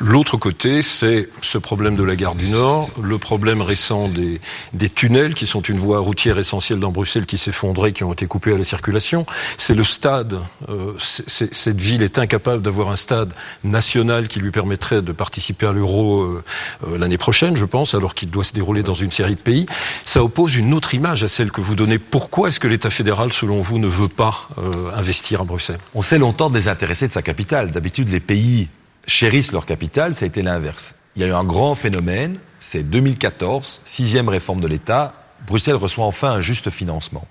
[0.00, 5.34] L'autre côté, c'est ce problème de la gare du Nord, le problème récent des, tunnels,
[5.34, 8.58] qui sont une voie routière essentielle dans Bruxelles, qui s'effondrait, qui ont été coupés à
[8.58, 9.24] la circulation.
[9.56, 10.40] C'est le stade.
[10.68, 15.72] Euh, cette ville est incapable d'avoir un stade national qui lui permettrait de participer à
[15.72, 16.44] l'euro euh,
[16.88, 19.66] euh, l'année prochaine, je pense, alors qu'il doit se dérouler dans une série de pays.
[20.04, 22.00] Ça oppose une autre image à celle que vous donnez.
[22.00, 24.48] Pourquoi est-ce que l'État fédéral, selon vous, ne veut pas
[24.96, 25.78] investir à Bruxelles?
[25.94, 27.70] On s'est longtemps désintéressé de sa capitale.
[27.70, 28.68] D'habitude, les pays
[29.06, 30.94] chérissent leur capitale, ça a été l'inverse.
[31.16, 35.14] Il y a eu un grand phénomène, c'est 2014, sixième réforme de l'État,
[35.46, 37.26] Bruxelles reçoit enfin un juste financement.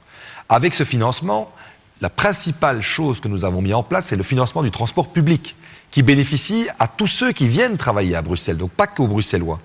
[0.50, 1.52] Avec ce financement,
[2.02, 5.56] la principale chose que nous avons mis en place, c'est le financement du transport public,
[5.92, 9.60] qui bénéficie à tous ceux qui viennent travailler à Bruxelles, donc pas qu'aux Bruxellois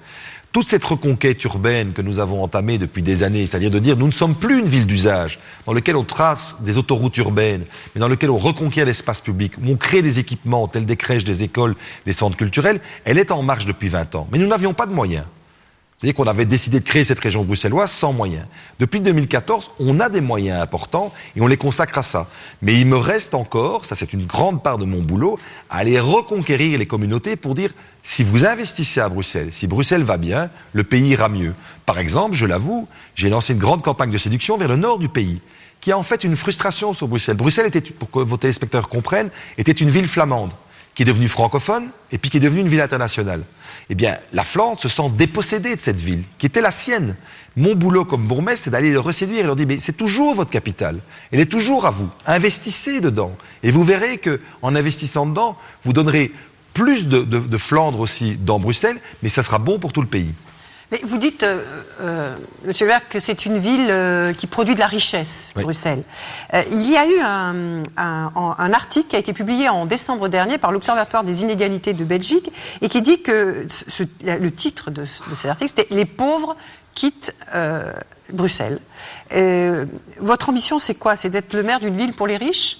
[0.52, 4.06] toute cette reconquête urbaine que nous avons entamée depuis des années, c'est-à-dire de dire nous
[4.06, 8.08] ne sommes plus une ville d'usage dans laquelle on trace des autoroutes urbaines, mais dans
[8.08, 11.76] laquelle on reconquiert l'espace public, où on crée des équipements tels des crèches, des écoles,
[12.06, 14.28] des centres culturels, elle est en marche depuis 20 ans.
[14.32, 15.24] Mais nous n'avions pas de moyens.
[15.98, 18.46] C'est-à-dire qu'on avait décidé de créer cette région bruxelloise sans moyens.
[18.78, 22.28] Depuis 2014, on a des moyens importants et on les consacre à ça.
[22.62, 25.98] Mais il me reste encore, ça c'est une grande part de mon boulot, à aller
[25.98, 27.72] reconquérir les communautés pour dire
[28.04, 31.52] si vous investissez à Bruxelles, si Bruxelles va bien, le pays ira mieux.
[31.84, 35.08] Par exemple, je l'avoue, j'ai lancé une grande campagne de séduction vers le nord du
[35.08, 35.40] pays,
[35.80, 37.36] qui a en fait une frustration sur Bruxelles.
[37.36, 40.52] Bruxelles était, pour que vos téléspectateurs comprennent, était une ville flamande
[40.98, 43.42] qui est devenue francophone et puis qui est devenue une ville internationale.
[43.88, 47.14] Eh bien, la Flandre se sent dépossédée de cette ville, qui était la sienne.
[47.54, 50.50] Mon boulot comme bourgmestre, c'est d'aller le reséduire et leur dire, mais c'est toujours votre
[50.50, 50.98] capitale.
[51.30, 52.08] Elle est toujours à vous.
[52.26, 53.36] Investissez dedans.
[53.62, 56.32] Et vous verrez que, en investissant dedans, vous donnerez
[56.74, 60.32] plus de, Flandre aussi dans Bruxelles, mais ça sera bon pour tout le pays.
[60.90, 61.62] Mais vous dites, euh,
[62.00, 66.02] euh Monsieur Berg, que c'est une ville euh, qui produit de la richesse, Bruxelles.
[66.54, 70.56] Euh, il y a eu un, un, article qui a été publié en décembre dernier
[70.56, 73.66] par l'Observatoire des inégalités de Belgique et qui dit que
[74.22, 76.56] le titre de, de cet article, c'était Les pauvres
[76.94, 77.34] quitte
[78.32, 78.80] Bruxelles.
[80.20, 81.16] votre ambition, c'est quoi?
[81.16, 82.78] C'est d'être le maire d'une ville pour les riches?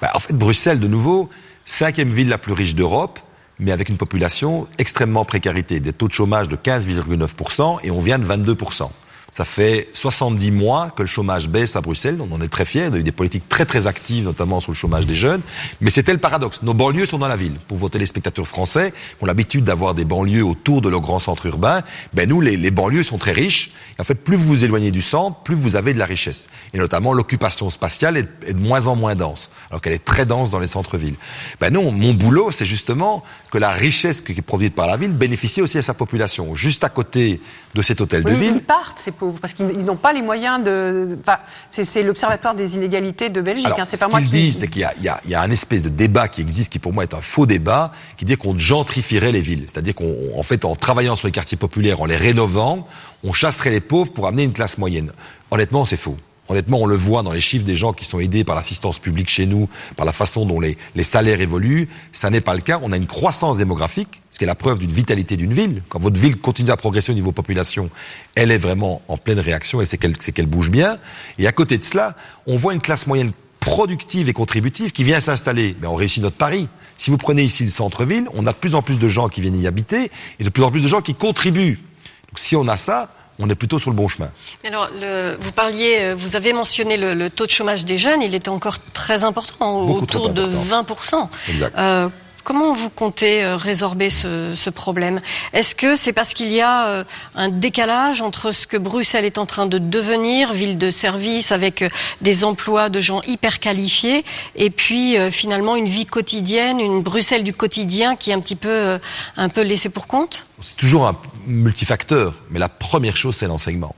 [0.00, 1.30] Bah, En fait, Bruxelles, de nouveau,
[1.64, 3.20] cinquième ville la plus riche d'Europe,
[3.58, 8.18] mais avec une population extrêmement précarité, des taux de chômage de 15,9% et on vient
[8.18, 8.90] de 22%.
[9.36, 12.16] Ça fait 70 mois que le chômage baisse à Bruxelles.
[12.22, 12.88] On en est très fiers.
[12.90, 15.42] On a eu des politiques très très actives, notamment sur le chômage des jeunes.
[15.82, 16.62] Mais c'était le paradoxe.
[16.62, 17.58] Nos banlieues sont dans la ville.
[17.68, 21.44] Pour vos téléspectateurs français, qui ont l'habitude d'avoir des banlieues autour de leurs grands centres
[21.44, 21.82] urbains,
[22.14, 23.72] ben nous, les, les banlieues sont très riches.
[23.98, 26.48] Et en fait, plus vous vous éloignez du centre, plus vous avez de la richesse.
[26.72, 30.24] Et notamment, l'occupation spatiale est, est, de moins en moins dense, alors qu'elle est très
[30.24, 31.16] dense dans les centres-villes.
[31.60, 35.12] Ben non, mon boulot, c'est justement que la richesse qui est produite par la ville
[35.12, 36.54] bénéficie aussi à sa population.
[36.54, 37.42] Juste à côté
[37.74, 38.54] de cet hôtel de ville.
[38.54, 41.18] Ils partent, ces pauvres, parce qu'ils n'ont pas les moyens de.
[41.20, 43.66] Enfin, c'est l'Observatoire des inégalités de Belgique.
[43.66, 44.30] Alors, hein, c'est pas moi qui.
[44.30, 46.92] disent, c'est qu'il y, y, y, a un espèce de débat qui existe, qui pour
[46.92, 49.64] moi est un faux débat, qui dit qu'on gentrifierait les villes.
[49.66, 52.86] C'est-à-dire qu'en fait, en travaillant sur les quartiers populaires, en les rénovant,
[53.24, 55.12] on chasserait les pauvres pour amener une classe moyenne.
[55.50, 56.16] Honnêtement, c'est faux.
[56.48, 59.28] Honnêtement, on le voit dans les chiffres des gens qui sont aidés par l'assistance publique
[59.28, 61.88] chez nous, par la façon dont les, salaires évoluent.
[62.12, 62.80] Ça n'est pas le cas.
[62.82, 65.82] On a une croissance démographique, ce qui est la preuve d'une vitalité d'une ville.
[65.88, 67.90] Quand votre ville continue à progresser au niveau population,
[68.34, 70.98] elle est vraiment en pleine réaction et c'est qu'elle qu'elle bouge bien.
[71.38, 75.18] Et à côté de cela, on voit une classe moyenne productive et contributive qui vient
[75.18, 75.74] s'installer.
[75.80, 76.68] Mais on réussit notre pari.
[76.96, 79.40] Si vous prenez ici le centre-ville, on a de plus en plus de gens qui
[79.40, 81.80] viennent y habiter et de plus en plus de gens qui contribuent.
[82.28, 84.30] Donc si on a ça, on est plutôt sur le bon chemin.
[84.64, 88.34] Alors, le, vous parliez, vous avez mentionné le, le, taux de chômage des jeunes, il
[88.34, 91.28] était encore très important, Beaucoup autour de important.
[91.48, 91.50] 20%.
[91.50, 91.78] Exact.
[91.78, 92.08] Euh,
[92.46, 95.20] Comment vous comptez résorber ce, problème?
[95.52, 97.04] Est-ce que c'est parce qu'il y a
[97.34, 101.82] un décalage entre ce que Bruxelles est en train de devenir, ville de service, avec
[102.20, 107.52] des emplois de gens hyper qualifiés, et puis finalement une vie quotidienne, une Bruxelles du
[107.52, 108.96] quotidien qui est un petit peu,
[109.36, 110.46] un peu laissée pour compte?
[110.62, 111.16] C'est toujours un
[111.48, 113.96] multifacteur, mais la première chose, c'est l'enseignement.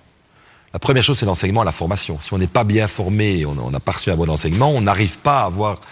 [0.73, 2.19] La première chose, c'est l'enseignement la formation.
[2.23, 5.19] Si on n'est pas bien formé, on n'a pas reçu un bon enseignement, on n'arrive
[5.19, 5.83] pas à avoir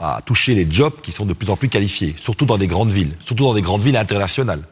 [0.00, 2.90] à toucher les jobs qui sont de plus en plus qualifiés, surtout dans des grandes
[2.90, 4.62] villes, surtout dans des grandes villes internationales.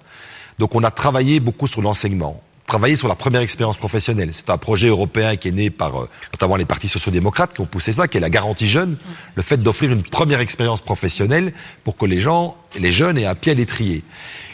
[0.58, 4.30] Donc on a travaillé beaucoup sur l'enseignement, travaillé sur la première expérience professionnelle.
[4.32, 7.66] C'est un projet européen qui est né par euh, notamment les partis sociodémocrates qui ont
[7.66, 8.96] poussé ça, qui est la garantie jeune,
[9.34, 11.52] le fait d'offrir une première expérience professionnelle
[11.84, 14.02] pour que les gens, les jeunes aient un pied à l'étrier.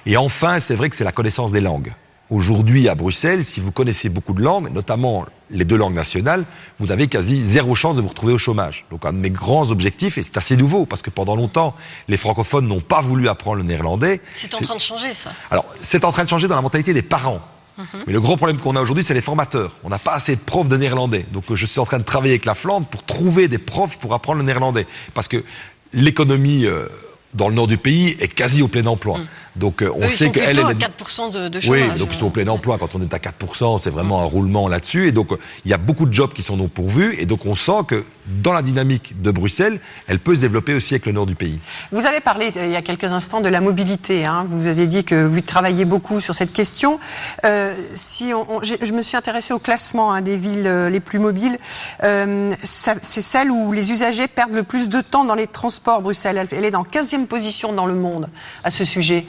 [0.06, 1.92] Et enfin, c'est vrai que c'est la connaissance des langues.
[2.30, 6.44] Aujourd'hui, à Bruxelles, si vous connaissez beaucoup de langues, notamment les deux langues nationales,
[6.78, 8.84] vous avez quasi zéro chance de vous retrouver au chômage.
[8.90, 11.74] Donc un de mes grands objectifs, et c'est assez nouveau, parce que pendant longtemps,
[12.08, 14.20] les francophones n'ont pas voulu apprendre le néerlandais.
[14.36, 15.32] C'est en train de changer, ça.
[15.50, 17.40] Alors, c'est en train de changer dans la mentalité des parents.
[17.76, 17.82] Mmh.
[18.06, 19.72] Mais le gros problème qu'on a aujourd'hui, c'est les formateurs.
[19.84, 21.26] On n'a pas assez de profs de néerlandais.
[21.32, 24.14] Donc je suis en train de travailler avec la Flandre pour trouver des profs pour
[24.14, 24.86] apprendre le néerlandais.
[25.14, 25.44] Parce que
[25.92, 26.66] l'économie...
[26.66, 26.88] Euh,
[27.34, 29.18] dans le nord du pays est quasi au plein emploi.
[29.18, 29.26] Mmh.
[29.56, 31.90] Donc euh, on Eux, sait qu'elle est à 4% de, de chômage.
[31.90, 32.78] Oui, donc ils sont au plein emploi.
[32.78, 35.08] Quand on est à 4%, c'est vraiment un roulement là-dessus.
[35.08, 35.30] Et donc
[35.64, 37.16] il y a beaucoup de jobs qui sont non pourvus.
[37.18, 40.94] Et donc on sent que dans la dynamique de Bruxelles, elle peut se développer aussi
[40.94, 41.58] avec le nord du pays.
[41.92, 44.24] Vous avez parlé il y a quelques instants de la mobilité.
[44.24, 44.46] Hein.
[44.48, 47.00] Vous avez dit que vous travaillez beaucoup sur cette question.
[47.44, 51.18] Euh, si on, on, je me suis intéressée au classement hein, des villes les plus
[51.18, 51.58] mobiles.
[52.04, 56.02] Euh, c'est celle où les usagers perdent le plus de temps dans les transports.
[56.02, 56.84] Bruxelles, elle est dans
[57.18, 58.28] 15e position dans le monde
[58.64, 59.26] à ce sujet.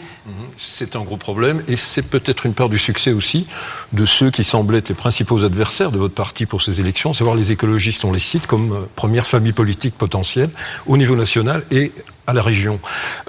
[0.58, 3.48] C'est un gros problème et c'est peut-être une part du succès aussi
[3.94, 7.36] de ceux qui semblent être les principaux adversaires de votre parti pour ces élections, savoir
[7.36, 10.50] les écologistes, on les cite comme première famille politique potentielle
[10.88, 11.92] au niveau national et
[12.30, 12.80] à la région.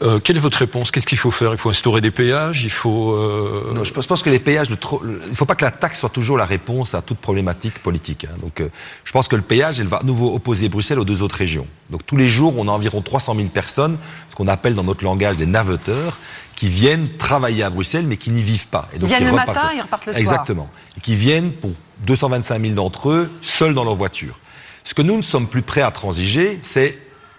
[0.03, 0.91] Euh, quelle est votre réponse?
[0.91, 1.53] Qu'est-ce qu'il faut faire?
[1.53, 3.73] Il faut instaurer des péages Il faut euh...
[3.75, 5.03] Non, je pense que les péages, le trop...
[5.05, 8.25] il ne faut pas que la taxe soit toujours la réponse à toute problématique politique.
[8.25, 8.37] Hein.
[8.41, 8.69] Donc, euh,
[9.05, 11.67] je pense que le péage, elle va à nouveau opposer Bruxelles aux deux autres régions.
[11.91, 13.99] Donc, tous les jours, on a environ 300 000 personnes,
[14.31, 16.19] ce qu'on appelle dans notre langage des naveteurs,
[16.55, 18.89] qui viennent travailler à Bruxelles, mais qui n'y vivent pas.
[18.95, 19.49] Et donc, ils viennent le repartent...
[19.49, 20.21] matin, ils repartent le soir.
[20.21, 20.71] Exactement.
[20.97, 21.71] Et qui viennent pour
[22.07, 24.39] 225 000 d'entre eux seuls dans leur voiture.
[24.85, 26.99] Ce que nous ne sommes plus prêts à transiger, c'est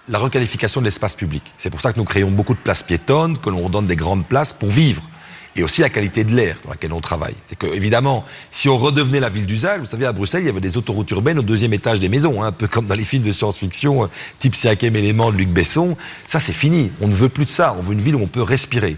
[0.09, 1.43] la requalification de l'espace public.
[1.57, 4.25] C'est pour ça que nous créons beaucoup de places piétonnes, que l'on donne des grandes
[4.25, 5.03] places pour vivre.
[5.57, 7.35] Et aussi la qualité de l'air dans laquelle on travaille.
[7.43, 10.49] C'est que, évidemment, si on redevenait la ville d'usage, vous savez, à Bruxelles, il y
[10.49, 13.03] avait des autoroutes urbaines au deuxième étage des maisons, hein, un peu comme dans les
[13.03, 14.09] films de science-fiction,
[14.39, 15.97] type cinquième élément de Luc Besson.
[16.25, 16.91] Ça, c'est fini.
[17.01, 17.75] On ne veut plus de ça.
[17.77, 18.95] On veut une ville où on peut respirer.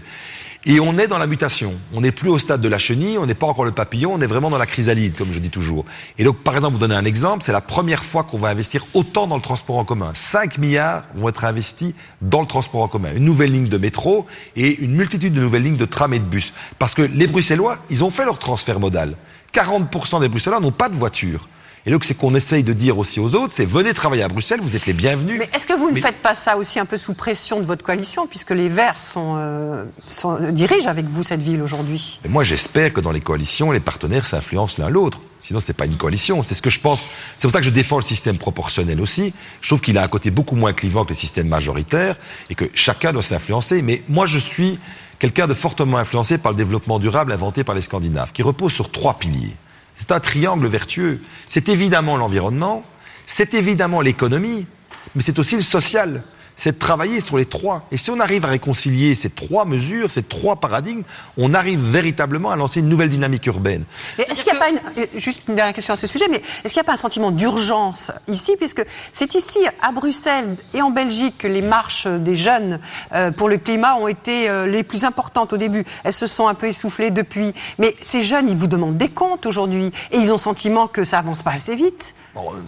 [0.66, 1.74] Et on est dans la mutation.
[1.92, 4.20] On n'est plus au stade de la chenille, on n'est pas encore le papillon, on
[4.22, 5.84] est vraiment dans la chrysalide, comme je dis toujours.
[6.18, 8.86] Et donc, par exemple, vous donner un exemple, c'est la première fois qu'on va investir
[8.94, 10.12] autant dans le transport en commun.
[10.14, 13.10] 5 milliards vont être investis dans le transport en commun.
[13.14, 14.24] Une nouvelle ligne de métro
[14.56, 16.54] et une multitude de nouvelles lignes de tram et de bus.
[16.78, 19.16] Parce que les Bruxellois, ils ont fait leur transfert modal.
[19.52, 21.42] 40% des Bruxellois n'ont pas de voiture.
[21.86, 24.60] Et donc, c'est qu'on essaye de dire aussi aux autres, c'est venez travailler à Bruxelles,
[24.62, 25.38] vous êtes les bienvenus.
[25.38, 27.84] Mais est-ce que vous ne faites pas ça aussi un peu sous pression de votre
[27.84, 32.20] coalition, puisque les Verts sont, euh, sont dirigent avec vous cette ville aujourd'hui?
[32.26, 35.20] Moi, j'espère que dans les coalitions, les partenaires s'influencent l'un l'autre.
[35.42, 36.42] Sinon, c'est pas une coalition.
[36.42, 37.06] C'est ce que je pense.
[37.36, 39.34] C'est pour ça que je défends le système proportionnel aussi.
[39.60, 42.16] Je trouve qu'il a un côté beaucoup moins clivant que le système majoritaire
[42.48, 43.82] et que chacun doit s'influencer.
[43.82, 44.78] Mais moi, je suis
[45.18, 48.90] quelqu'un de fortement influencé par le développement durable inventé par les Scandinaves, qui repose sur
[48.90, 49.54] trois piliers.
[49.96, 51.20] C'est un triangle vertueux.
[51.46, 52.82] C'est évidemment l'environnement,
[53.26, 54.66] c'est évidemment l'économie,
[55.14, 56.22] mais c'est aussi le social
[56.56, 57.86] c'est de travailler sur les trois.
[57.90, 61.02] Et si on arrive à réconcilier ces trois mesures, ces trois paradigmes,
[61.36, 63.84] on arrive véritablement à lancer une nouvelle dynamique urbaine.
[64.18, 66.74] Est-ce qu'il n'y a pas une, juste une dernière question à ce sujet, mais est-ce
[66.74, 70.90] qu'il n'y a pas un sentiment d'urgence ici, puisque c'est ici, à Bruxelles et en
[70.90, 72.80] Belgique, que les marches des jeunes
[73.12, 75.84] euh, pour le climat ont été euh, les plus importantes au début.
[76.04, 77.52] Elles se sont un peu essoufflées depuis.
[77.78, 81.04] Mais ces jeunes, ils vous demandent des comptes aujourd'hui, et ils ont le sentiment que
[81.04, 82.14] ça avance pas assez vite.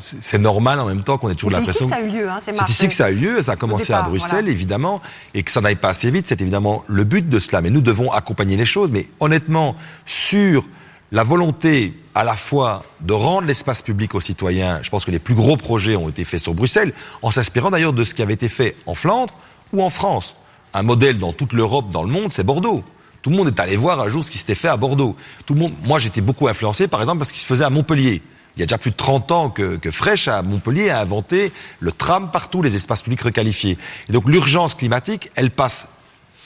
[0.00, 1.72] c'est normal en même temps qu'on ait toujours l'impression.
[1.72, 2.70] C'est ici que ça a eu lieu, hein, ces marches.
[2.70, 5.00] C'est ici que ça a eu lieu, ça a commencé à Bruxelles, évidemment,
[5.34, 7.60] et que ça n'aille pas assez vite, c'est évidemment le but de cela.
[7.60, 8.90] Mais nous devons accompagner les choses.
[8.90, 10.66] Mais honnêtement, sur
[11.12, 15.18] la volonté à la fois de rendre l'espace public aux citoyens, je pense que les
[15.18, 18.34] plus gros projets ont été faits sur Bruxelles, en s'inspirant d'ailleurs de ce qui avait
[18.34, 19.34] été fait en Flandre
[19.72, 20.34] ou en France.
[20.74, 22.82] Un modèle dans toute l'Europe, dans le monde, c'est Bordeaux.
[23.22, 25.16] Tout le monde est allé voir un jour ce qui s'était fait à Bordeaux.
[25.46, 28.22] Tout le monde, moi j'étais beaucoup influencé par exemple parce qu'il se faisait à Montpellier.
[28.56, 31.92] Il y a déjà plus de 30 ans que, que à Montpellier a inventé le
[31.92, 33.76] tram partout, les espaces publics requalifiés.
[34.08, 35.88] Et donc l'urgence climatique, elle passe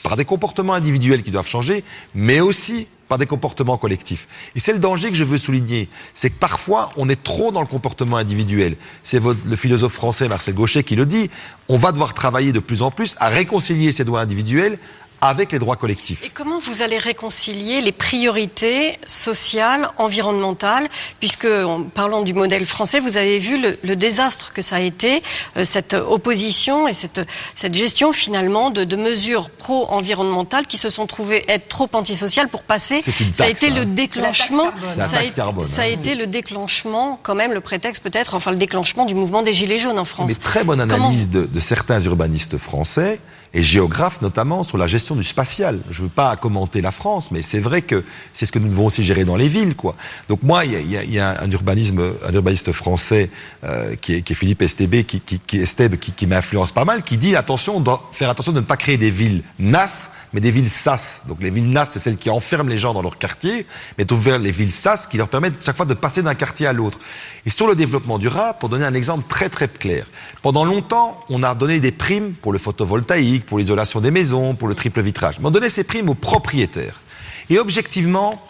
[0.03, 4.27] par des comportements individuels qui doivent changer, mais aussi par des comportements collectifs.
[4.55, 7.61] Et c'est le danger que je veux souligner, c'est que parfois on est trop dans
[7.61, 8.77] le comportement individuel.
[9.03, 11.29] C'est le philosophe français Marcel Gauchet qui le dit.
[11.67, 14.79] On va devoir travailler de plus en plus à réconcilier ces droits individuels
[15.21, 16.25] avec les droits collectifs.
[16.25, 20.87] Et comment vous allez réconcilier les priorités sociales, environnementales,
[21.19, 25.21] puisque en parlant du modèle français, vous avez vu le, désastre que ça a été,
[25.57, 27.21] euh, cette opposition et cette,
[27.53, 32.63] cette gestion finalement de, de mesures pro-environnementales qui se sont trouvées être trop antisociales pour
[32.63, 33.01] passer.
[33.33, 34.71] ça a été le déclenchement.
[34.95, 38.57] Ça, a, été, ça a été le déclenchement, quand même, le prétexte peut-être, enfin le
[38.57, 40.25] déclenchement du mouvement des Gilets jaunes en France.
[40.29, 43.19] Mais très bonne analyse de, de certains urbanistes français
[43.53, 45.79] et géographes notamment sur la gestion du spatial.
[45.89, 48.85] Je veux pas commenter la France, mais c'est vrai que c'est ce que nous devons
[48.85, 49.95] aussi gérer dans les villes, quoi.
[50.29, 53.29] Donc moi, il y a, un urbanisme, un urbaniste français
[53.63, 58.51] euh, qui, est, Philippe Estébé, qui, qui, m'influence pas mal, qui dit attention, faire attention
[58.51, 61.23] de ne pas créer des villes NAS, mais des villes SAS.
[61.27, 63.65] Donc les villes NAS, c'est celles qui enferment les gens dans leur quartier,
[63.97, 66.73] mais vers les villes SAS qui leur permettent chaque fois de passer d'un quartier à
[66.73, 66.99] l'autre.
[67.45, 70.05] Et sur le développement durable, pour donner un exemple très très clair,
[70.41, 74.67] pendant longtemps, on a donné des primes pour le photovoltaïque, pour l'isolation des maisons, pour
[74.67, 75.39] le triple vitrage.
[75.39, 77.01] Mais on donnait ces primes aux propriétaires.
[77.49, 78.41] Et objectivement,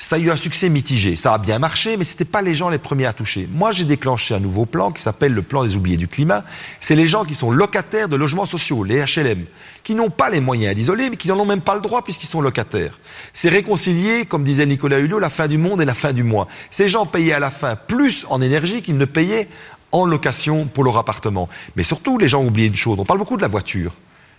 [0.00, 1.14] ça a eu un succès mitigé.
[1.14, 3.46] Ça a bien marché, mais c'était pas les gens les premiers à toucher.
[3.52, 6.42] Moi, j'ai déclenché un nouveau plan qui s'appelle le plan des oubliés du climat.
[6.80, 9.44] C'est les gens qui sont locataires de logements sociaux, les HLM,
[9.84, 12.28] qui n'ont pas les moyens d'isoler, mais qui n'en ont même pas le droit puisqu'ils
[12.28, 12.98] sont locataires.
[13.34, 16.48] C'est réconcilier, comme disait Nicolas Hulot, la fin du monde et la fin du mois.
[16.70, 19.48] Ces gens payaient à la fin plus en énergie qu'ils ne payaient
[19.92, 21.46] en location pour leur appartement.
[21.76, 22.98] Mais surtout, les gens ont oublié une chose.
[22.98, 23.92] On parle beaucoup de la voiture.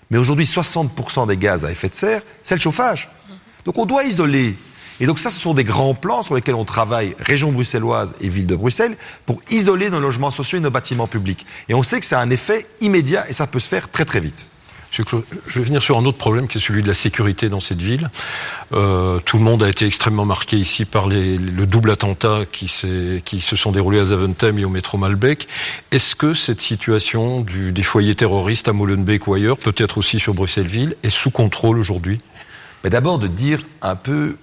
[0.09, 3.11] Mais aujourd'hui, 60% des gaz à effet de serre, c'est le chauffage.
[3.63, 4.57] Donc on doit isoler
[5.01, 8.29] et donc ça, ce sont des grands plans sur lesquels on travaille, région bruxelloise et
[8.29, 11.45] ville de Bruxelles, pour isoler nos logements sociaux et nos bâtiments publics.
[11.67, 14.05] Et on sait que ça a un effet immédiat et ça peut se faire très
[14.05, 14.45] très vite.
[14.91, 17.81] Je vais venir sur un autre problème qui est celui de la sécurité dans cette
[17.81, 18.11] ville.
[18.73, 22.69] Euh, tout le monde a été extrêmement marqué ici par les, le double attentat qui,
[23.23, 25.47] qui, se sont déroulés à Zaventem et au métro Malbec.
[25.91, 30.33] Est-ce que cette situation du, des foyers terroristes à Molenbeek ou ailleurs, peut-être aussi sur
[30.33, 32.19] Bruxelles-Ville, est sous contrôle aujourd'hui?
[32.83, 34.35] D'abord de dire un peu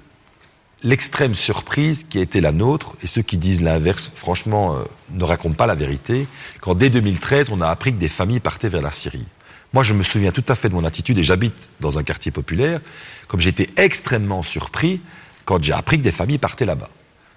[0.82, 5.24] l'extrême surprise qui a été la nôtre, et ceux qui disent l'inverse, franchement, euh, ne
[5.24, 6.26] racontent pas la vérité,
[6.60, 9.26] quand dès 2013, on a appris que des familles partaient vers la Syrie.
[9.72, 12.32] Moi, je me souviens tout à fait de mon attitude, et j'habite dans un quartier
[12.32, 12.80] populaire,
[13.26, 15.02] comme j'étais extrêmement surpris
[15.44, 16.90] quand j'ai appris que des familles partaient là-bas.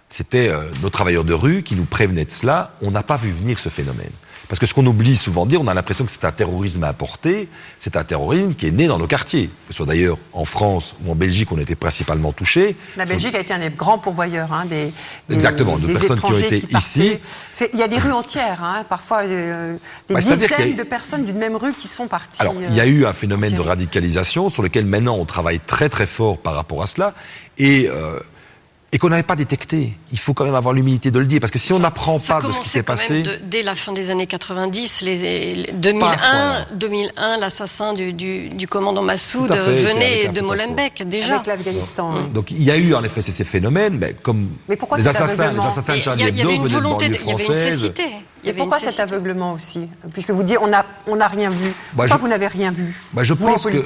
[0.09, 3.31] C'était euh, nos travailleurs de rue qui nous prévenaient de cela, on n'a pas vu
[3.31, 4.11] venir ce phénomène.
[4.51, 6.83] Parce que ce qu'on oublie souvent de dire, on a l'impression que c'est un terrorisme
[6.83, 7.47] importé,
[7.79, 9.47] c'est un terrorisme qui est né dans nos quartiers.
[9.47, 12.75] Que ce soit d'ailleurs en France ou en Belgique, on était principalement touchés.
[12.97, 14.91] La Belgique a été un des grands pourvoyeurs hein, des,
[15.29, 17.17] Exactement, de personnes qui ont été ici.
[17.71, 19.77] Il y a des rues entières, hein, parfois euh,
[20.09, 22.41] des bah, dizaines de personnes d'une même rue qui sont parties.
[22.41, 25.87] Alors, il y a eu un phénomène de radicalisation sur lequel maintenant on travaille très
[25.87, 27.13] très fort par rapport à cela.
[27.57, 28.19] Et euh,
[28.93, 29.93] et qu'on n'avait pas détecté.
[30.11, 32.41] Il faut quand même avoir l'humilité de le dire, parce que si on n'apprend pas
[32.41, 33.23] de ce qui s'est passé...
[33.23, 39.01] De, dès la fin des années 90, les, 2001, 2001 l'assassin du, du, du, commandant
[39.01, 41.35] Massoud venait de Molenbeek, déjà.
[41.35, 42.23] Avec l'Afghanistan.
[42.33, 45.53] Donc il y a eu en effet ces, phénomènes, mais comme mais pourquoi les, assassins,
[45.53, 47.93] les assassins de Charlie Hebdo venaient de banlieue française...
[48.43, 51.69] Et pourquoi cet aveuglement aussi Puisque vous dites on n'a on a rien vu.
[51.93, 53.77] Bah, pourquoi vous n'avez rien vu bah, Je pense que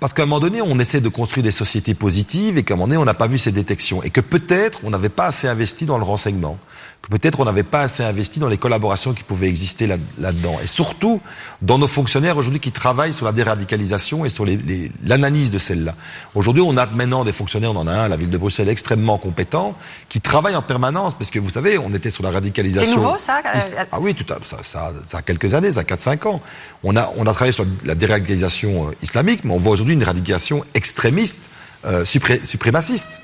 [0.00, 2.76] parce qu'à un moment donné, on essaie de construire des sociétés positives et qu'à un
[2.76, 5.48] moment donné, on n'a pas vu ces détections et que peut-être on n'avait pas assez
[5.48, 6.58] investi dans le renseignement
[7.02, 10.58] que peut-être on n'avait pas assez investi dans les collaborations qui pouvaient exister là-dedans.
[10.62, 11.20] et surtout,
[11.62, 14.44] dans nos fonctionnaires aujourd'hui qui travaillent sur la déradicalisation et sur
[15.04, 15.94] l'analyse de celle-là.
[16.34, 18.68] Aujourd'hui, on a maintenant des fonctionnaires, on en a un à la ville de Bruxelles
[18.68, 19.76] extrêmement compétents,
[20.08, 22.90] qui travaillent en permanence, parce que vous savez, on était sur la radicalisation.
[22.90, 23.40] C'est nouveau ça
[23.92, 24.14] Ah oui,
[24.62, 26.40] ça, a quelques années, ça a 4-5 ans.
[26.82, 30.64] On a, on travaillé sur la déradicalisation euh, islamique, mais on voit aujourd'hui une radicalisation
[30.74, 31.50] extrémiste,
[31.84, 33.20] euh, suprémaciste.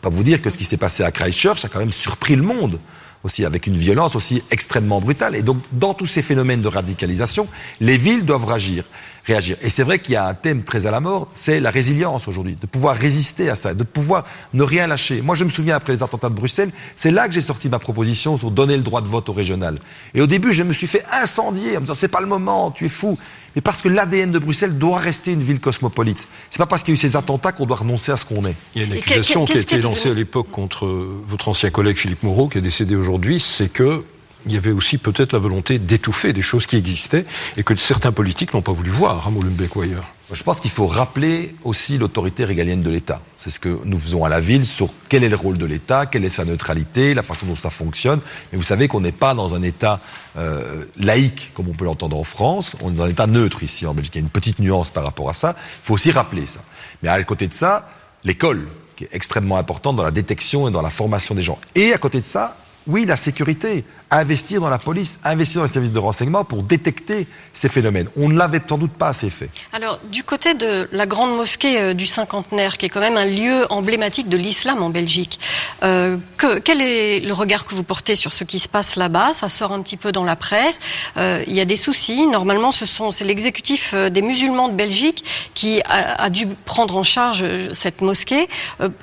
[0.00, 2.42] Pas vous dire que ce qui s'est passé à Christchurch a quand même surpris le
[2.42, 2.78] monde
[3.26, 5.34] aussi avec une violence aussi extrêmement brutale.
[5.34, 7.48] Et donc, dans tous ces phénomènes de radicalisation,
[7.80, 8.84] les villes doivent réagir.
[9.26, 9.56] réagir.
[9.62, 12.28] Et c'est vrai qu'il y a un thème très à la mort, c'est la résilience
[12.28, 14.24] aujourd'hui, de pouvoir résister à ça, de pouvoir
[14.54, 15.20] ne rien lâcher.
[15.20, 17.78] Moi, je me souviens après les attentats de Bruxelles, c'est là que j'ai sorti ma
[17.78, 19.78] proposition sur donner le droit de vote au régional.
[20.14, 22.70] Et au début, je me suis fait incendier en me disant c'est pas le moment,
[22.70, 23.18] tu es fou
[23.56, 26.28] mais parce que l'ADN de Bruxelles doit rester une ville cosmopolite.
[26.50, 28.44] C'est pas parce qu'il y a eu ces attentats qu'on doit renoncer à ce qu'on
[28.44, 28.54] est.
[28.74, 31.96] Il y a une accusation qui a été lancée à l'époque contre votre ancien collègue
[31.96, 34.04] Philippe Moreau, qui est décédé aujourd'hui, c'est que
[34.44, 37.24] il y avait aussi peut-être la volonté d'étouffer des choses qui existaient
[37.56, 40.04] et que certains politiques n'ont pas voulu voir à Molenbeek ou ailleurs.
[40.32, 43.20] Je pense qu'il faut rappeler aussi l'autorité régalienne de l'État.
[43.38, 46.06] C'est ce que nous faisons à la ville sur quel est le rôle de l'État,
[46.06, 48.18] quelle est sa neutralité, la façon dont ça fonctionne.
[48.50, 50.00] Mais vous savez qu'on n'est pas dans un État
[50.36, 52.74] euh, laïque comme on peut l'entendre en France.
[52.82, 54.16] On est dans un État neutre ici en Belgique.
[54.16, 55.54] Il y a une petite nuance par rapport à ça.
[55.82, 56.60] Il faut aussi rappeler ça.
[57.04, 57.88] Mais à côté de ça,
[58.24, 58.66] l'école,
[58.96, 61.58] qui est extrêmement importante dans la détection et dans la formation des gens.
[61.76, 62.56] Et à côté de ça,
[62.86, 67.26] oui, la sécurité, investir dans la police, investir dans les services de renseignement pour détecter
[67.52, 68.08] ces phénomènes.
[68.16, 69.50] On ne l'avait sans doute pas assez fait.
[69.72, 73.26] Alors, du côté de la grande mosquée euh, du cinquantenaire, qui est quand même un
[73.26, 75.40] lieu emblématique de l'islam en Belgique,
[75.82, 76.16] euh,
[76.64, 79.32] quel est le regard que vous portez sur ce qui se passe là-bas?
[79.34, 80.78] Ça sort un petit peu dans la presse.
[81.16, 82.26] Euh, il y a des soucis.
[82.26, 85.24] Normalement, c'est l'exécutif des musulmans de Belgique
[85.54, 88.48] qui a, dû prendre en charge cette mosquée,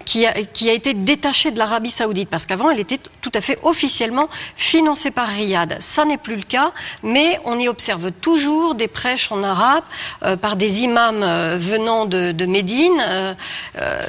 [0.06, 3.42] qui, a, qui a été détachée de l'Arabie saoudite, parce qu'avant, elle était tout à
[3.42, 5.78] fait officiellement financé par Riyad.
[5.80, 6.72] Ça n'est plus le cas,
[7.02, 9.84] mais on y observe toujours des prêches en arabe
[10.22, 13.02] euh, par des imams euh, venant de, Médine.
[13.02, 13.34] Euh,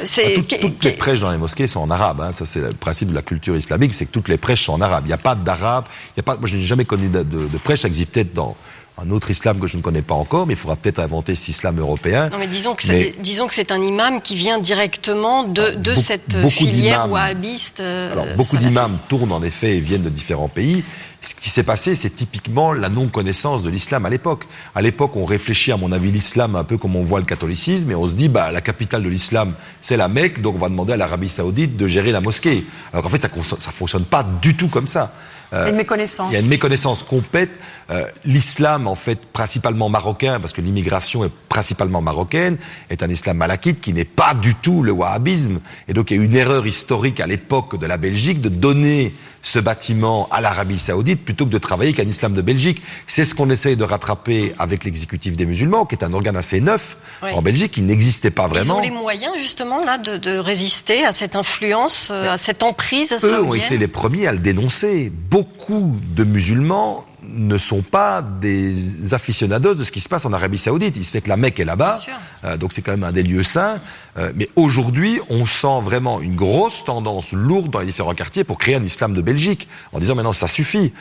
[0.02, 2.20] c'est toutes les prêches dans les mosquées sont en arabe.
[2.20, 2.32] Hein.
[2.32, 4.80] Ça, c'est le principe de la culture islamique, c'est que toutes les prêches sont en
[4.80, 5.04] arabe.
[5.06, 5.84] Il n'y a pas d'arabe.
[6.14, 6.36] Il y a pas.
[6.36, 7.80] Moi, je n'ai jamais connu de, de, de prêche.
[7.80, 8.54] Ça existe peut-être dans
[8.96, 11.48] un autre islam que je ne connais pas encore, mais il faudra peut-être inventer cet
[11.48, 12.28] islam européen.
[12.30, 15.94] Non, mais disons que c'est, disons que c'est un imam qui vient directement de, de
[15.96, 17.80] cette filière wahhabiste.
[17.80, 20.84] Euh, alors, beaucoup d'imams tournent en effet et viennent de différents pays.
[21.20, 24.44] Ce qui s'est passé, c'est typiquement la non-connaissance de l'islam à l'époque.
[24.74, 27.90] À l'époque, on réfléchit, à mon avis, l'islam un peu comme on voit le catholicisme,
[27.90, 30.68] et on se dit, bah, la capitale de l'islam, c'est la Mecque, donc on va
[30.68, 32.64] demander à l'Arabie Saoudite de gérer la mosquée.
[32.92, 35.14] Alors qu'en fait, ça, ça fonctionne pas du tout comme ça.
[35.62, 36.32] Il y a une méconnaissance.
[36.32, 37.58] Il y a une méconnaissance complète.
[37.90, 42.56] Euh, l'islam, en fait, principalement marocain, parce que l'immigration est principalement marocaine,
[42.90, 45.60] est un islam malakite qui n'est pas du tout le wahhabisme.
[45.88, 49.14] Et donc, il y a une erreur historique à l'époque de la Belgique de donner
[49.44, 52.82] ce bâtiment à l'Arabie Saoudite plutôt que de travailler qu'un islam de Belgique.
[53.06, 56.60] C'est ce qu'on essaye de rattraper avec l'exécutif des musulmans, qui est un organe assez
[56.60, 58.82] neuf en Belgique, qui n'existait pas vraiment.
[58.82, 63.12] Ils ont les moyens, justement, là, de, de résister à cette influence, à cette emprise
[63.12, 63.44] Eux saoudienne.
[63.44, 65.12] ont été les premiers à le dénoncer.
[65.30, 67.04] Beaucoup de musulmans
[67.34, 70.96] ne sont pas des aficionados de ce qui se passe en Arabie Saoudite.
[70.96, 71.98] Il se fait que la Mecque est là-bas,
[72.44, 73.80] euh, donc c'est quand même un des lieux saints.
[74.16, 78.58] Euh, mais aujourd'hui, on sent vraiment une grosse tendance lourde dans les différents quartiers pour
[78.58, 80.92] créer un islam de Belgique, en disant maintenant ça suffit.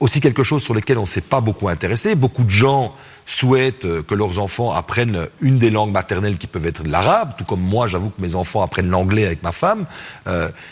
[0.00, 2.14] Aussi quelque chose sur lequel on ne s'est pas beaucoup intéressé.
[2.14, 2.94] Beaucoup de gens
[3.26, 7.44] souhaitent euh, que leurs enfants apprennent une des langues maternelles qui peuvent être l'arabe, tout
[7.44, 9.86] comme moi, j'avoue que mes enfants apprennent l'anglais avec ma femme.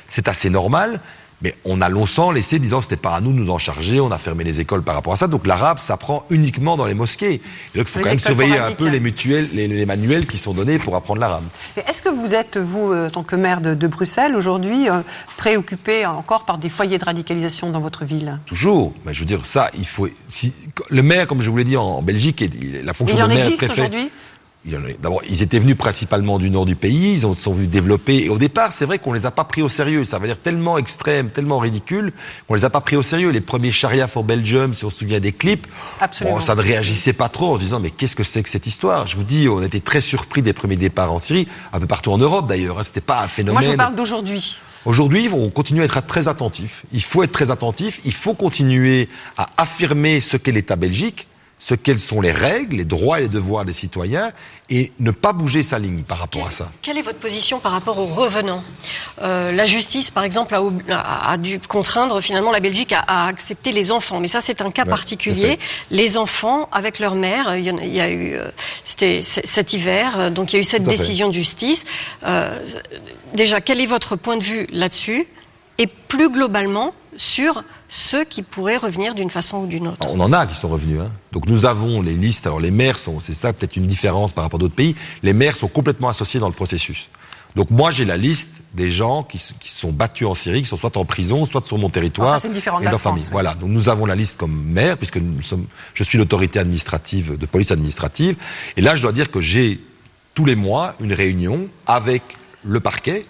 [0.06, 1.00] c'est assez normal.
[1.42, 4.00] Mais on a longtemps laissé, disant que c'était pas à nous de nous en charger,
[4.00, 5.26] on a fermé les écoles par rapport à ça.
[5.26, 7.42] Donc l'arabe s'apprend uniquement dans les mosquées.
[7.74, 10.54] Et donc il faut quand même surveiller un peu les mutuels, les, manuels qui sont
[10.54, 11.44] donnés pour apprendre l'arabe.
[11.76, 15.00] Mais est-ce que vous êtes, vous, euh, en tant que maire de, Bruxelles, aujourd'hui, euh,
[15.36, 18.38] préoccupé encore par des foyers de radicalisation dans votre ville?
[18.46, 18.94] Toujours.
[19.04, 20.08] Mais je veux dire, ça, il faut.
[20.28, 20.52] Si,
[20.90, 22.44] le maire, comme je vous l'ai dit en, Belgique,
[22.82, 24.10] la fonction de maire aujourd'hui?
[24.66, 28.24] D'abord, ils étaient venus principalement du nord du pays, ils ont sont vus développer.
[28.24, 30.04] Et au départ, c'est vrai qu'on les a pas pris au sérieux.
[30.04, 32.12] Ça va dire tellement extrême, tellement ridicule,
[32.48, 33.30] qu'on les a pas pris au sérieux.
[33.30, 35.66] Les premiers Sharia for Belgium, si on se souvient des clips,
[36.22, 38.66] bon, ça ne réagissait pas trop en se disant mais qu'est-ce que c'est que cette
[38.66, 39.06] histoire?
[39.06, 42.10] Je vous dis, on était très surpris des premiers départs en Syrie, un peu partout
[42.10, 42.78] en Europe d'ailleurs.
[42.78, 42.82] Hein.
[42.82, 43.64] C'était pas un phénomène.
[43.64, 44.58] Moi, je parle d'aujourd'hui.
[44.84, 46.84] Aujourd'hui, on continue à être très attentif.
[46.92, 48.00] Il faut être très attentif.
[48.04, 51.26] Il faut continuer à affirmer ce qu'est l'État belgique
[51.58, 54.30] ce quelles sont les règles, les droits et les devoirs des citoyens
[54.68, 56.70] et ne pas bouger sa ligne par rapport à ça.
[56.82, 58.62] Quelle est votre position par rapport aux revenants?
[59.22, 60.54] Euh, La justice, par exemple,
[60.90, 64.84] a, dû contraindre finalement la Belgique à, accepter les enfants, mais ça c'est un cas
[64.84, 65.58] particulier.
[65.90, 68.50] Les enfants avec leur mère, il y, a, eu, euh,
[68.84, 71.84] c'était cet hiver, euh, donc il y a eu cette décision de justice.
[73.34, 75.26] déjà, quel est votre point de vue là-dessus?
[75.78, 80.06] Et plus globalement, sur ceux qui pourraient revenir d'une façon ou d'une autre.
[80.08, 81.00] On en a qui sont revenus.
[81.00, 81.10] Hein.
[81.32, 82.46] Donc nous avons les listes.
[82.46, 84.94] Alors les maires sont, c'est ça peut-être une différence par rapport à d'autres pays.
[85.22, 87.08] Les maires sont complètement associés dans le processus.
[87.56, 90.76] Donc moi j'ai la liste des gens qui, qui sont battus en Syrie, qui sont
[90.76, 93.24] soit en prison, soit sur mon territoire ah, ça, et leur famille.
[93.32, 93.54] Voilà.
[93.54, 97.46] Donc nous avons la liste comme maire puisque nous sommes, je suis l'autorité administrative de
[97.46, 98.36] police administrative.
[98.76, 99.80] Et là je dois dire que j'ai
[100.34, 102.22] tous les mois une réunion avec
[102.62, 103.24] le parquet,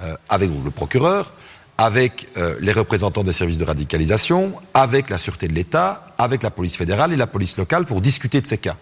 [0.00, 1.32] euh, avec le procureur,
[1.76, 6.50] avec euh, les représentants des services de radicalisation, avec la sûreté de l'État, avec la
[6.50, 8.76] police fédérale et la police locale pour discuter de ces cas.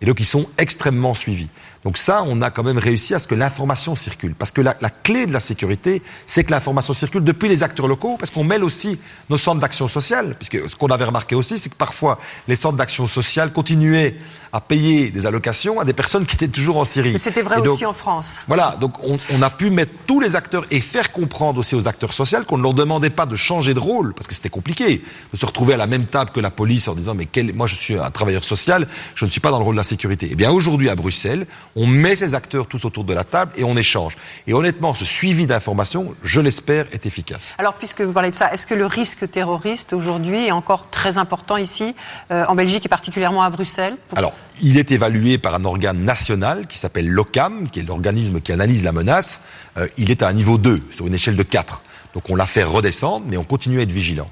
[0.00, 1.48] Et donc ils sont extrêmement suivis.
[1.84, 4.34] Donc ça, on a quand même réussi à ce que l'information circule.
[4.34, 7.88] Parce que la, la clé de la sécurité, c'est que l'information circule depuis les acteurs
[7.88, 8.98] locaux, parce qu'on mêle aussi
[9.30, 10.36] nos centres d'action sociale.
[10.38, 14.16] Puisque ce qu'on avait remarqué aussi, c'est que parfois les centres d'action sociale continuaient
[14.52, 17.12] à payer des allocations à des personnes qui étaient toujours en Syrie.
[17.12, 18.40] Mais c'était vrai aussi en France.
[18.48, 21.86] Voilà, donc on, on, a pu mettre tous les acteurs et faire comprendre aussi aux
[21.86, 25.02] acteurs sociaux qu'on ne leur demandait pas de changer de rôle, parce que c'était compliqué
[25.32, 27.66] de se retrouver à la même table que la police en disant mais quel, moi
[27.66, 30.28] je suis un travailleur social, je ne suis pas dans le rôle de la sécurité.
[30.30, 31.46] Eh bien aujourd'hui à Bruxelles,
[31.78, 34.16] on met ces acteurs tous autour de la table et on échange.
[34.48, 37.54] Et honnêtement, ce suivi d'informations, je l'espère, est efficace.
[37.58, 41.18] Alors puisque vous parlez de ça, est-ce que le risque terroriste aujourd'hui est encore très
[41.18, 41.94] important ici,
[42.32, 46.66] euh, en Belgique et particulièrement à Bruxelles Alors, il est évalué par un organe national
[46.66, 49.40] qui s'appelle l'OCAM, qui est l'organisme qui analyse la menace.
[49.76, 51.84] Euh, il est à un niveau 2, sur une échelle de 4.
[52.14, 54.28] Donc on l'a fait redescendre, mais on continue à être vigilant.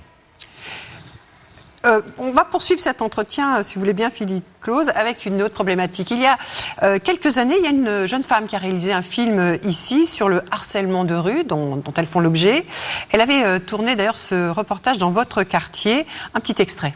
[1.86, 5.40] Euh, on va poursuivre cet entretien, euh, si vous voulez bien, Philippe Close, avec une
[5.40, 6.10] autre problématique.
[6.10, 6.36] Il y a
[6.82, 10.06] euh, quelques années, il y a une jeune femme qui a réalisé un film ici
[10.06, 12.66] sur le harcèlement de rue dont, dont elles font l'objet.
[13.12, 16.06] Elle avait tourné d'ailleurs ce reportage dans votre quartier.
[16.34, 16.94] Un petit extrait.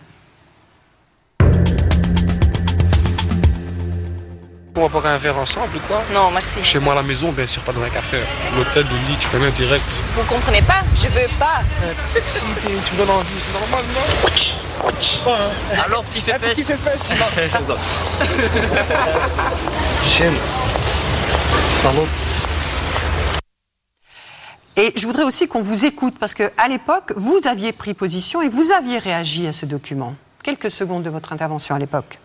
[4.76, 6.62] On va boire un verre ensemble ou quoi Non, merci.
[6.62, 8.18] Chez moi à la maison, bien sûr, pas dans un café.
[8.56, 9.84] L'hôtel, le lit, tu connais direct.
[10.12, 11.60] Vous comprenez pas Je veux pas.
[12.06, 15.82] sexy, tu me donnes envie, c'est normal, non hein.
[15.84, 17.12] Alors, petit fait Petit fait fesse.
[20.06, 20.36] Chienne.
[21.82, 22.06] Salaud.
[24.76, 28.48] Et je voudrais aussi qu'on vous écoute, parce qu'à l'époque, vous aviez pris position et
[28.48, 30.14] vous aviez réagi à ce document.
[30.42, 32.18] Quelques secondes de votre intervention à l'époque.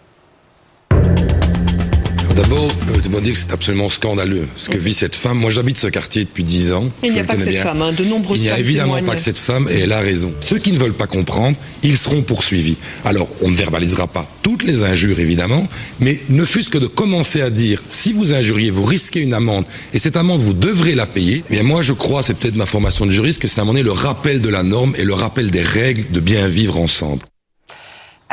[2.36, 5.38] D'abord, de dire que c'est absolument scandaleux ce que vit cette femme.
[5.38, 6.90] Moi, j'habite ce quartier depuis dix ans.
[7.02, 7.94] Il n'y a pas que cette femme, hein.
[7.94, 8.42] de nombreuses.
[8.42, 10.34] Il n'y a évidemment pas que cette femme, et elle a raison.
[10.42, 12.76] Ceux qui ne veulent pas comprendre, ils seront poursuivis.
[13.06, 15.68] Alors, on ne verbalisera pas toutes les injures, évidemment,
[16.02, 19.66] mais ne fût-ce que de commencer à dire, si vous injuriez, vous risquez une amende,
[19.94, 21.42] et cette amende, vous devrez la payer.
[21.50, 23.80] Mais moi, je crois, c'est peut-être ma formation de juriste, que c'est à un moment
[23.80, 27.22] donné le rappel de la norme et le rappel des règles de bien vivre ensemble.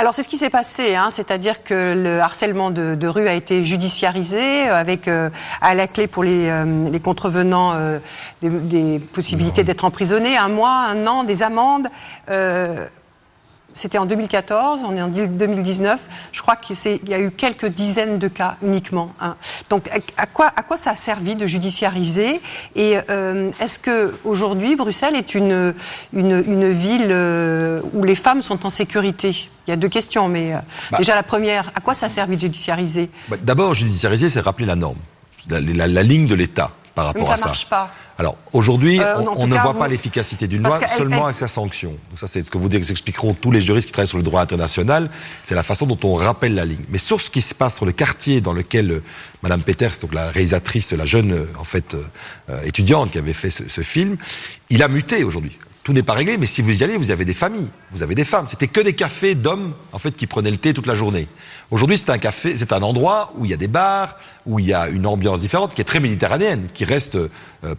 [0.02, 3.34] Alors c'est ce qui s'est passé, hein, c'est-à-dire que le harcèlement de, de, rue a
[3.34, 5.30] été judiciarisé euh, avec euh,
[5.60, 7.78] à la clé pour les, euh, les contrevenants
[8.40, 11.86] des, des, possibilités d'être emprisonnés, un mois, un an, des amendes.
[13.74, 16.00] C'était en 2014, on est en 2019.
[16.32, 16.76] Je crois qu'il
[17.08, 19.12] y a eu quelques dizaines de cas uniquement.
[19.20, 19.36] Hein.
[19.70, 22.40] Donc, à quoi, à quoi ça a servi de judiciariser?
[22.74, 25.74] Et euh, est-ce que aujourd'hui, Bruxelles est une,
[26.12, 29.48] une, une ville euh, où les femmes sont en sécurité?
[29.66, 30.58] Il y a deux questions, mais euh,
[30.90, 30.98] bah.
[30.98, 33.10] déjà la première, à quoi ça a servi de judiciariser?
[33.28, 34.98] Bah, D'abord, judiciariser, c'est rappeler la norme,
[35.48, 37.46] la, la ligne de l'État par rapport ça à ça.
[37.46, 37.90] marche pas.
[38.18, 41.90] Alors aujourd'hui, euh, on, ne voit pas l'efficacité d'une loi seulement avec sa sanction.
[41.90, 44.42] Donc ça, c'est ce que vous expliqueront tous les juristes qui travaillent sur le droit
[44.42, 45.10] international.
[45.42, 46.84] C'est la façon dont on rappelle la ligne.
[46.88, 49.02] Mais sur ce qui se passe sur le quartier dans lequel euh,
[49.42, 51.96] Madame Peters, donc la réalisatrice, la jeune euh, en fait
[52.64, 54.16] étudiante qui avait fait ce, ce film,
[54.68, 57.24] il a muté aujourd'hui tout n'est pas réglé, mais si vous y allez, vous avez
[57.24, 58.46] des familles, vous avez des femmes.
[58.46, 61.26] C'était que des cafés d'hommes, en fait, qui prenaient le thé toute la journée.
[61.70, 64.16] Aujourd'hui, c'est un café, c'est un endroit où il y a des bars,
[64.46, 67.28] où il y a une ambiance différente, qui est très méditerranéenne, qui reste, euh,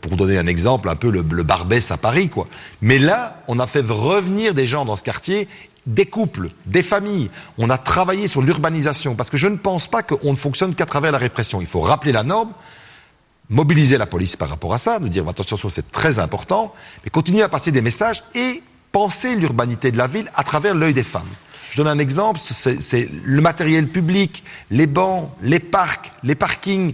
[0.01, 2.47] pour donner un exemple, un peu le, le Barbès à Paris, quoi.
[2.81, 5.47] Mais là, on a fait revenir des gens dans ce quartier
[5.85, 7.29] des couples, des familles.
[7.57, 10.85] On a travaillé sur l'urbanisation parce que je ne pense pas qu'on ne fonctionne qu'à
[10.85, 11.61] travers la répression.
[11.61, 12.53] Il faut rappeler la norme,
[13.49, 16.73] mobiliser la police par rapport à ça, nous dire attention, c'est très important,
[17.03, 20.93] mais continuer à passer des messages et penser l'urbanité de la ville à travers l'œil
[20.93, 21.29] des femmes.
[21.71, 26.93] Je donne un exemple, c'est le matériel public, les bancs, les parcs, les parkings,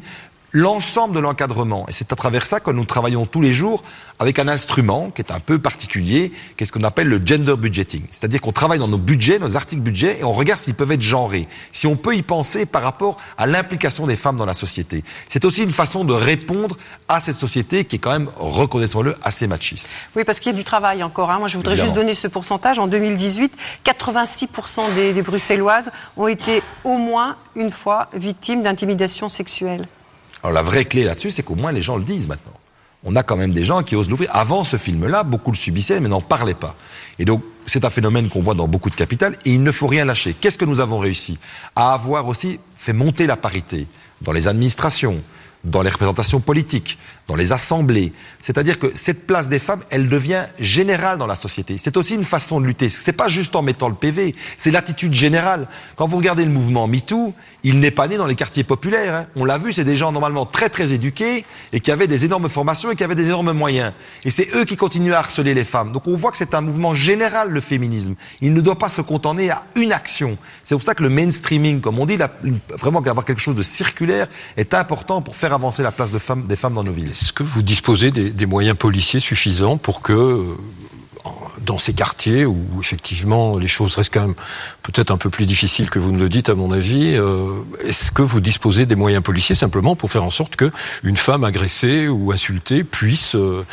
[0.51, 1.85] l'ensemble de l'encadrement.
[1.87, 3.83] Et c'est à travers ça que nous travaillons tous les jours
[4.19, 7.55] avec un instrument qui est un peu particulier, qui est ce qu'on appelle le gender
[7.55, 8.03] budgeting.
[8.11, 11.01] C'est-à-dire qu'on travaille dans nos budgets, nos articles budget, et on regarde s'ils peuvent être
[11.01, 15.03] genrés, si on peut y penser par rapport à l'implication des femmes dans la société.
[15.27, 16.75] C'est aussi une façon de répondre
[17.07, 19.89] à cette société qui est quand même, reconnaissons-le, assez machiste.
[20.15, 21.31] Oui, parce qu'il y a du travail encore.
[21.31, 21.39] Hein.
[21.39, 22.79] Moi, je voudrais juste donner ce pourcentage.
[22.79, 29.87] En 2018, 86% des, des Bruxelloises ont été au moins une fois victimes d'intimidation sexuelle.
[30.43, 32.53] Alors la vraie clé là-dessus, c'est qu'au moins les gens le disent maintenant.
[33.03, 34.29] On a quand même des gens qui osent l'ouvrir.
[34.33, 36.75] Avant ce film-là, beaucoup le subissaient, mais n'en parlaient pas.
[37.17, 39.87] Et donc, c'est un phénomène qu'on voit dans beaucoup de capitales, et il ne faut
[39.87, 40.33] rien lâcher.
[40.33, 41.39] Qu'est-ce que nous avons réussi
[41.75, 43.87] À avoir aussi fait monter la parité
[44.21, 45.21] dans les administrations,
[45.63, 46.97] dans les représentations politiques,
[47.29, 48.11] dans les assemblées?
[48.39, 51.77] C'est-à-dire que cette place des femmes, elle devient générale dans la société.
[51.77, 52.89] C'est aussi une façon de lutter.
[52.89, 55.69] C'est pas juste en mettant le PV, c'est l'attitude générale.
[55.95, 57.33] Quand vous regardez le mouvement MeToo,
[57.63, 59.15] il n'est pas né dans les quartiers populaires.
[59.15, 59.25] Hein.
[59.35, 62.49] On l'a vu, c'est des gens normalement très très éduqués et qui avaient des énormes
[62.49, 63.93] formations et qui avaient des énormes moyens.
[64.23, 65.91] Et c'est eux qui continuent à harceler les femmes.
[65.91, 68.15] Donc on voit que c'est un mouvement général, le féminisme.
[68.41, 70.37] Il ne doit pas se contenter à une action.
[70.63, 72.17] C'est pour ça que le mainstreaming, comme on dit,
[72.77, 76.73] vraiment d'avoir quelque chose de circulaire est important pour faire avancer la place des femmes
[76.73, 77.09] dans nos villes.
[77.09, 80.57] Est-ce que vous disposez des, moyens policiers suffisants pour que euh,
[81.69, 84.35] dans ces quartiers où effectivement les choses restent quand même
[84.81, 88.11] peut-être un peu plus difficiles que vous ne le dites à mon avis, euh, est-ce
[88.11, 90.71] que vous disposez des moyens policiers simplement pour faire en sorte que
[91.03, 93.65] une femme agressée ou insultée puisse euh,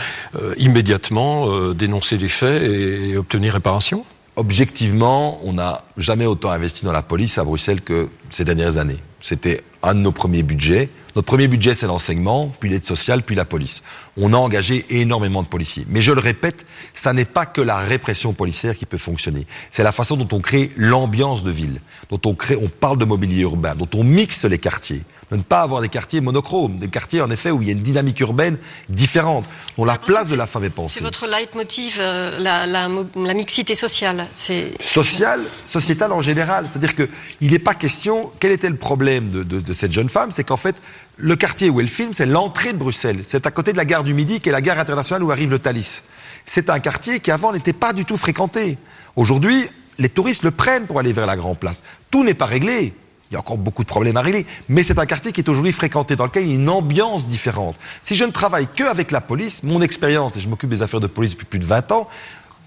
[0.59, 4.05] immédiatement dénoncer les faits et obtenir réparation?
[4.39, 8.99] Objectivement, on n'a jamais autant investi dans la police à Bruxelles que ces dernières années.
[9.19, 10.91] C'était un de nos premiers budgets.
[11.15, 13.83] Notre premier budget, c'est l'enseignement, puis l'aide sociale, puis la police.
[14.19, 15.87] On a engagé énormément de policiers.
[15.89, 19.47] Mais je le répète, ça n'est pas que la répression policière qui peut fonctionner.
[19.71, 21.81] C'est la façon dont on crée l'ambiance de ville,
[22.11, 25.01] dont on crée, on parle de mobilier urbain, dont on mixe les quartiers.
[25.31, 27.73] De ne pas avoir des quartiers monochromes, des quartiers en effet où il y a
[27.73, 28.59] une dynamique urbaine
[28.89, 29.45] différente,
[29.77, 30.99] dont la place de la femme est pensée.
[30.99, 34.29] C'est votre leitmotiv, euh, la, la, la, mixité sociale.
[34.37, 36.69] C'est sociale, sociétale en général.
[36.69, 37.09] C'est-à-dire que
[37.41, 38.31] il n'est pas question.
[38.39, 40.31] Quel était le problème de, de, de cette jeune femme?
[40.31, 40.81] C'est qu'en fait,
[41.17, 43.21] le quartier où elle filme, c'est l'entrée de Bruxelles.
[43.23, 45.51] C'est à côté de la gare du Midi, qui est la gare internationale où arrive
[45.51, 46.03] le Thalys.
[46.45, 48.79] C'est un quartier qui avant n'était pas du tout fréquenté.
[49.17, 49.65] Aujourd'hui,
[49.99, 51.83] les touristes le prennent pour aller vers la Grand Place.
[52.11, 52.95] Tout n'est pas réglé.
[53.31, 55.49] Il y a encore beaucoup de problèmes à régler, mais c'est un quartier qui est
[55.49, 57.77] aujourd'hui fréquenté, dans lequel il y a une ambiance différente.
[58.03, 61.01] Si je ne travaille que avec la police, mon expérience, et je m'occupe des affaires
[61.01, 62.09] de police depuis plus de 20 ans,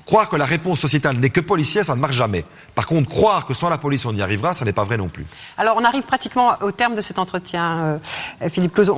[0.05, 2.43] croire que la réponse sociétale n'est que policière, ça ne marche jamais.
[2.75, 5.07] Par contre, croire que sans la police on y arrivera, ça n'est pas vrai non
[5.07, 5.25] plus.
[5.57, 7.99] Alors on arrive pratiquement au terme de cet entretien,
[8.41, 8.91] euh, Philippe Claus.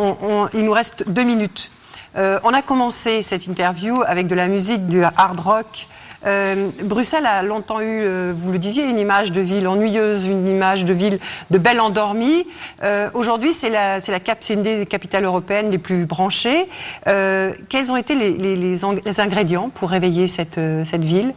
[0.53, 1.72] il nous reste deux minutes.
[2.18, 5.88] Euh, on a commencé cette interview avec de la musique, du hard rock.
[6.26, 10.47] Euh, Bruxelles a longtemps eu, euh, vous le disiez, une image de ville ennuyeuse, une
[10.47, 12.45] image de ville de belle endormie.
[12.84, 16.68] Euh, Aujourd'hui, c'est la, la c'est une des capitales européennes les plus branchées.
[17.07, 21.34] Euh, quels ont été les, les, les, ingrédients pour réveiller cette, euh, cette ville?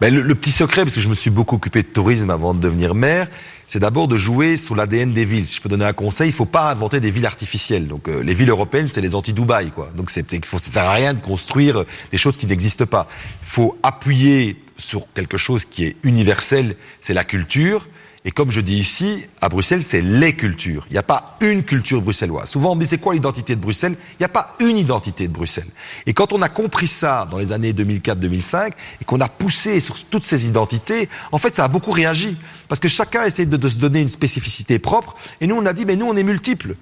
[0.00, 2.54] Ben, le, le, petit secret, parce que je me suis beaucoup occupé de tourisme avant
[2.54, 3.28] de devenir maire,
[3.66, 5.46] c'est d'abord de jouer sur l'ADN des villes.
[5.46, 7.86] Si je peux donner un conseil, il faut pas inventer des villes artificielles.
[7.86, 9.90] Donc euh, les villes européennes, c'est les anti-Dubaï, quoi.
[9.94, 13.08] Donc c'est, faut, ça sert à rien de construire des choses qui n'existent pas.
[13.42, 17.88] Il faut appuyer sur quelque chose qui est universel, c'est la culture.
[18.24, 20.84] Et comme je dis ici, à Bruxelles, c'est les cultures.
[20.90, 22.48] Il n'y a pas une culture bruxelloise.
[22.48, 23.96] Souvent, on me dit c'est quoi l'identité de Bruxelles?
[24.14, 25.68] Il n'y a pas une identité de Bruxelles.
[26.04, 30.04] Et quand on a compris ça dans les années 2004-2005 et qu'on a poussé sur
[30.06, 32.36] toutes ces identités, en fait, ça a beaucoup réagi.
[32.66, 35.16] Parce que chacun essaie de, de se donner une spécificité propre.
[35.40, 36.74] Et nous, on a dit, mais nous, on est multiples.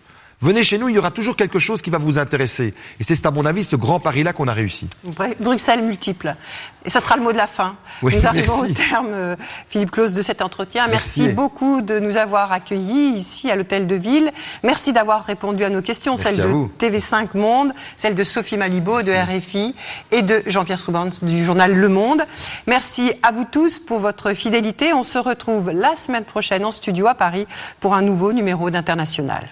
[0.43, 2.75] Venez chez nous, il y aura toujours quelque chose qui va vous intéresser.
[3.01, 4.87] Et c'est, à mon avis, ce grand pari-là qu'on a réussi.
[5.41, 6.37] Bruxelles multiple.
[6.85, 7.77] Et ça sera le mot de la fin.
[8.03, 9.37] nous arrivons au terme, euh,
[9.69, 10.87] Philippe Claus, de cet entretien.
[10.89, 11.23] Merci.
[11.23, 11.35] merci.
[11.35, 14.31] beaucoup de nous avoir accueillis ici à l'Hôtel de Ville.
[14.63, 19.13] Merci d'avoir répondu à nos questions, celles de TV5 Monde, celles de Sophie Malibaud de
[19.13, 19.75] RFI
[20.11, 22.23] et de Jean-Pierre Soubans du journal Le Monde.
[22.67, 24.93] Merci à vous tous pour votre fidélité.
[24.93, 27.47] On se retrouve la semaine prochaine en studio à Paris
[27.81, 29.49] pour un nouveau numéro d'International.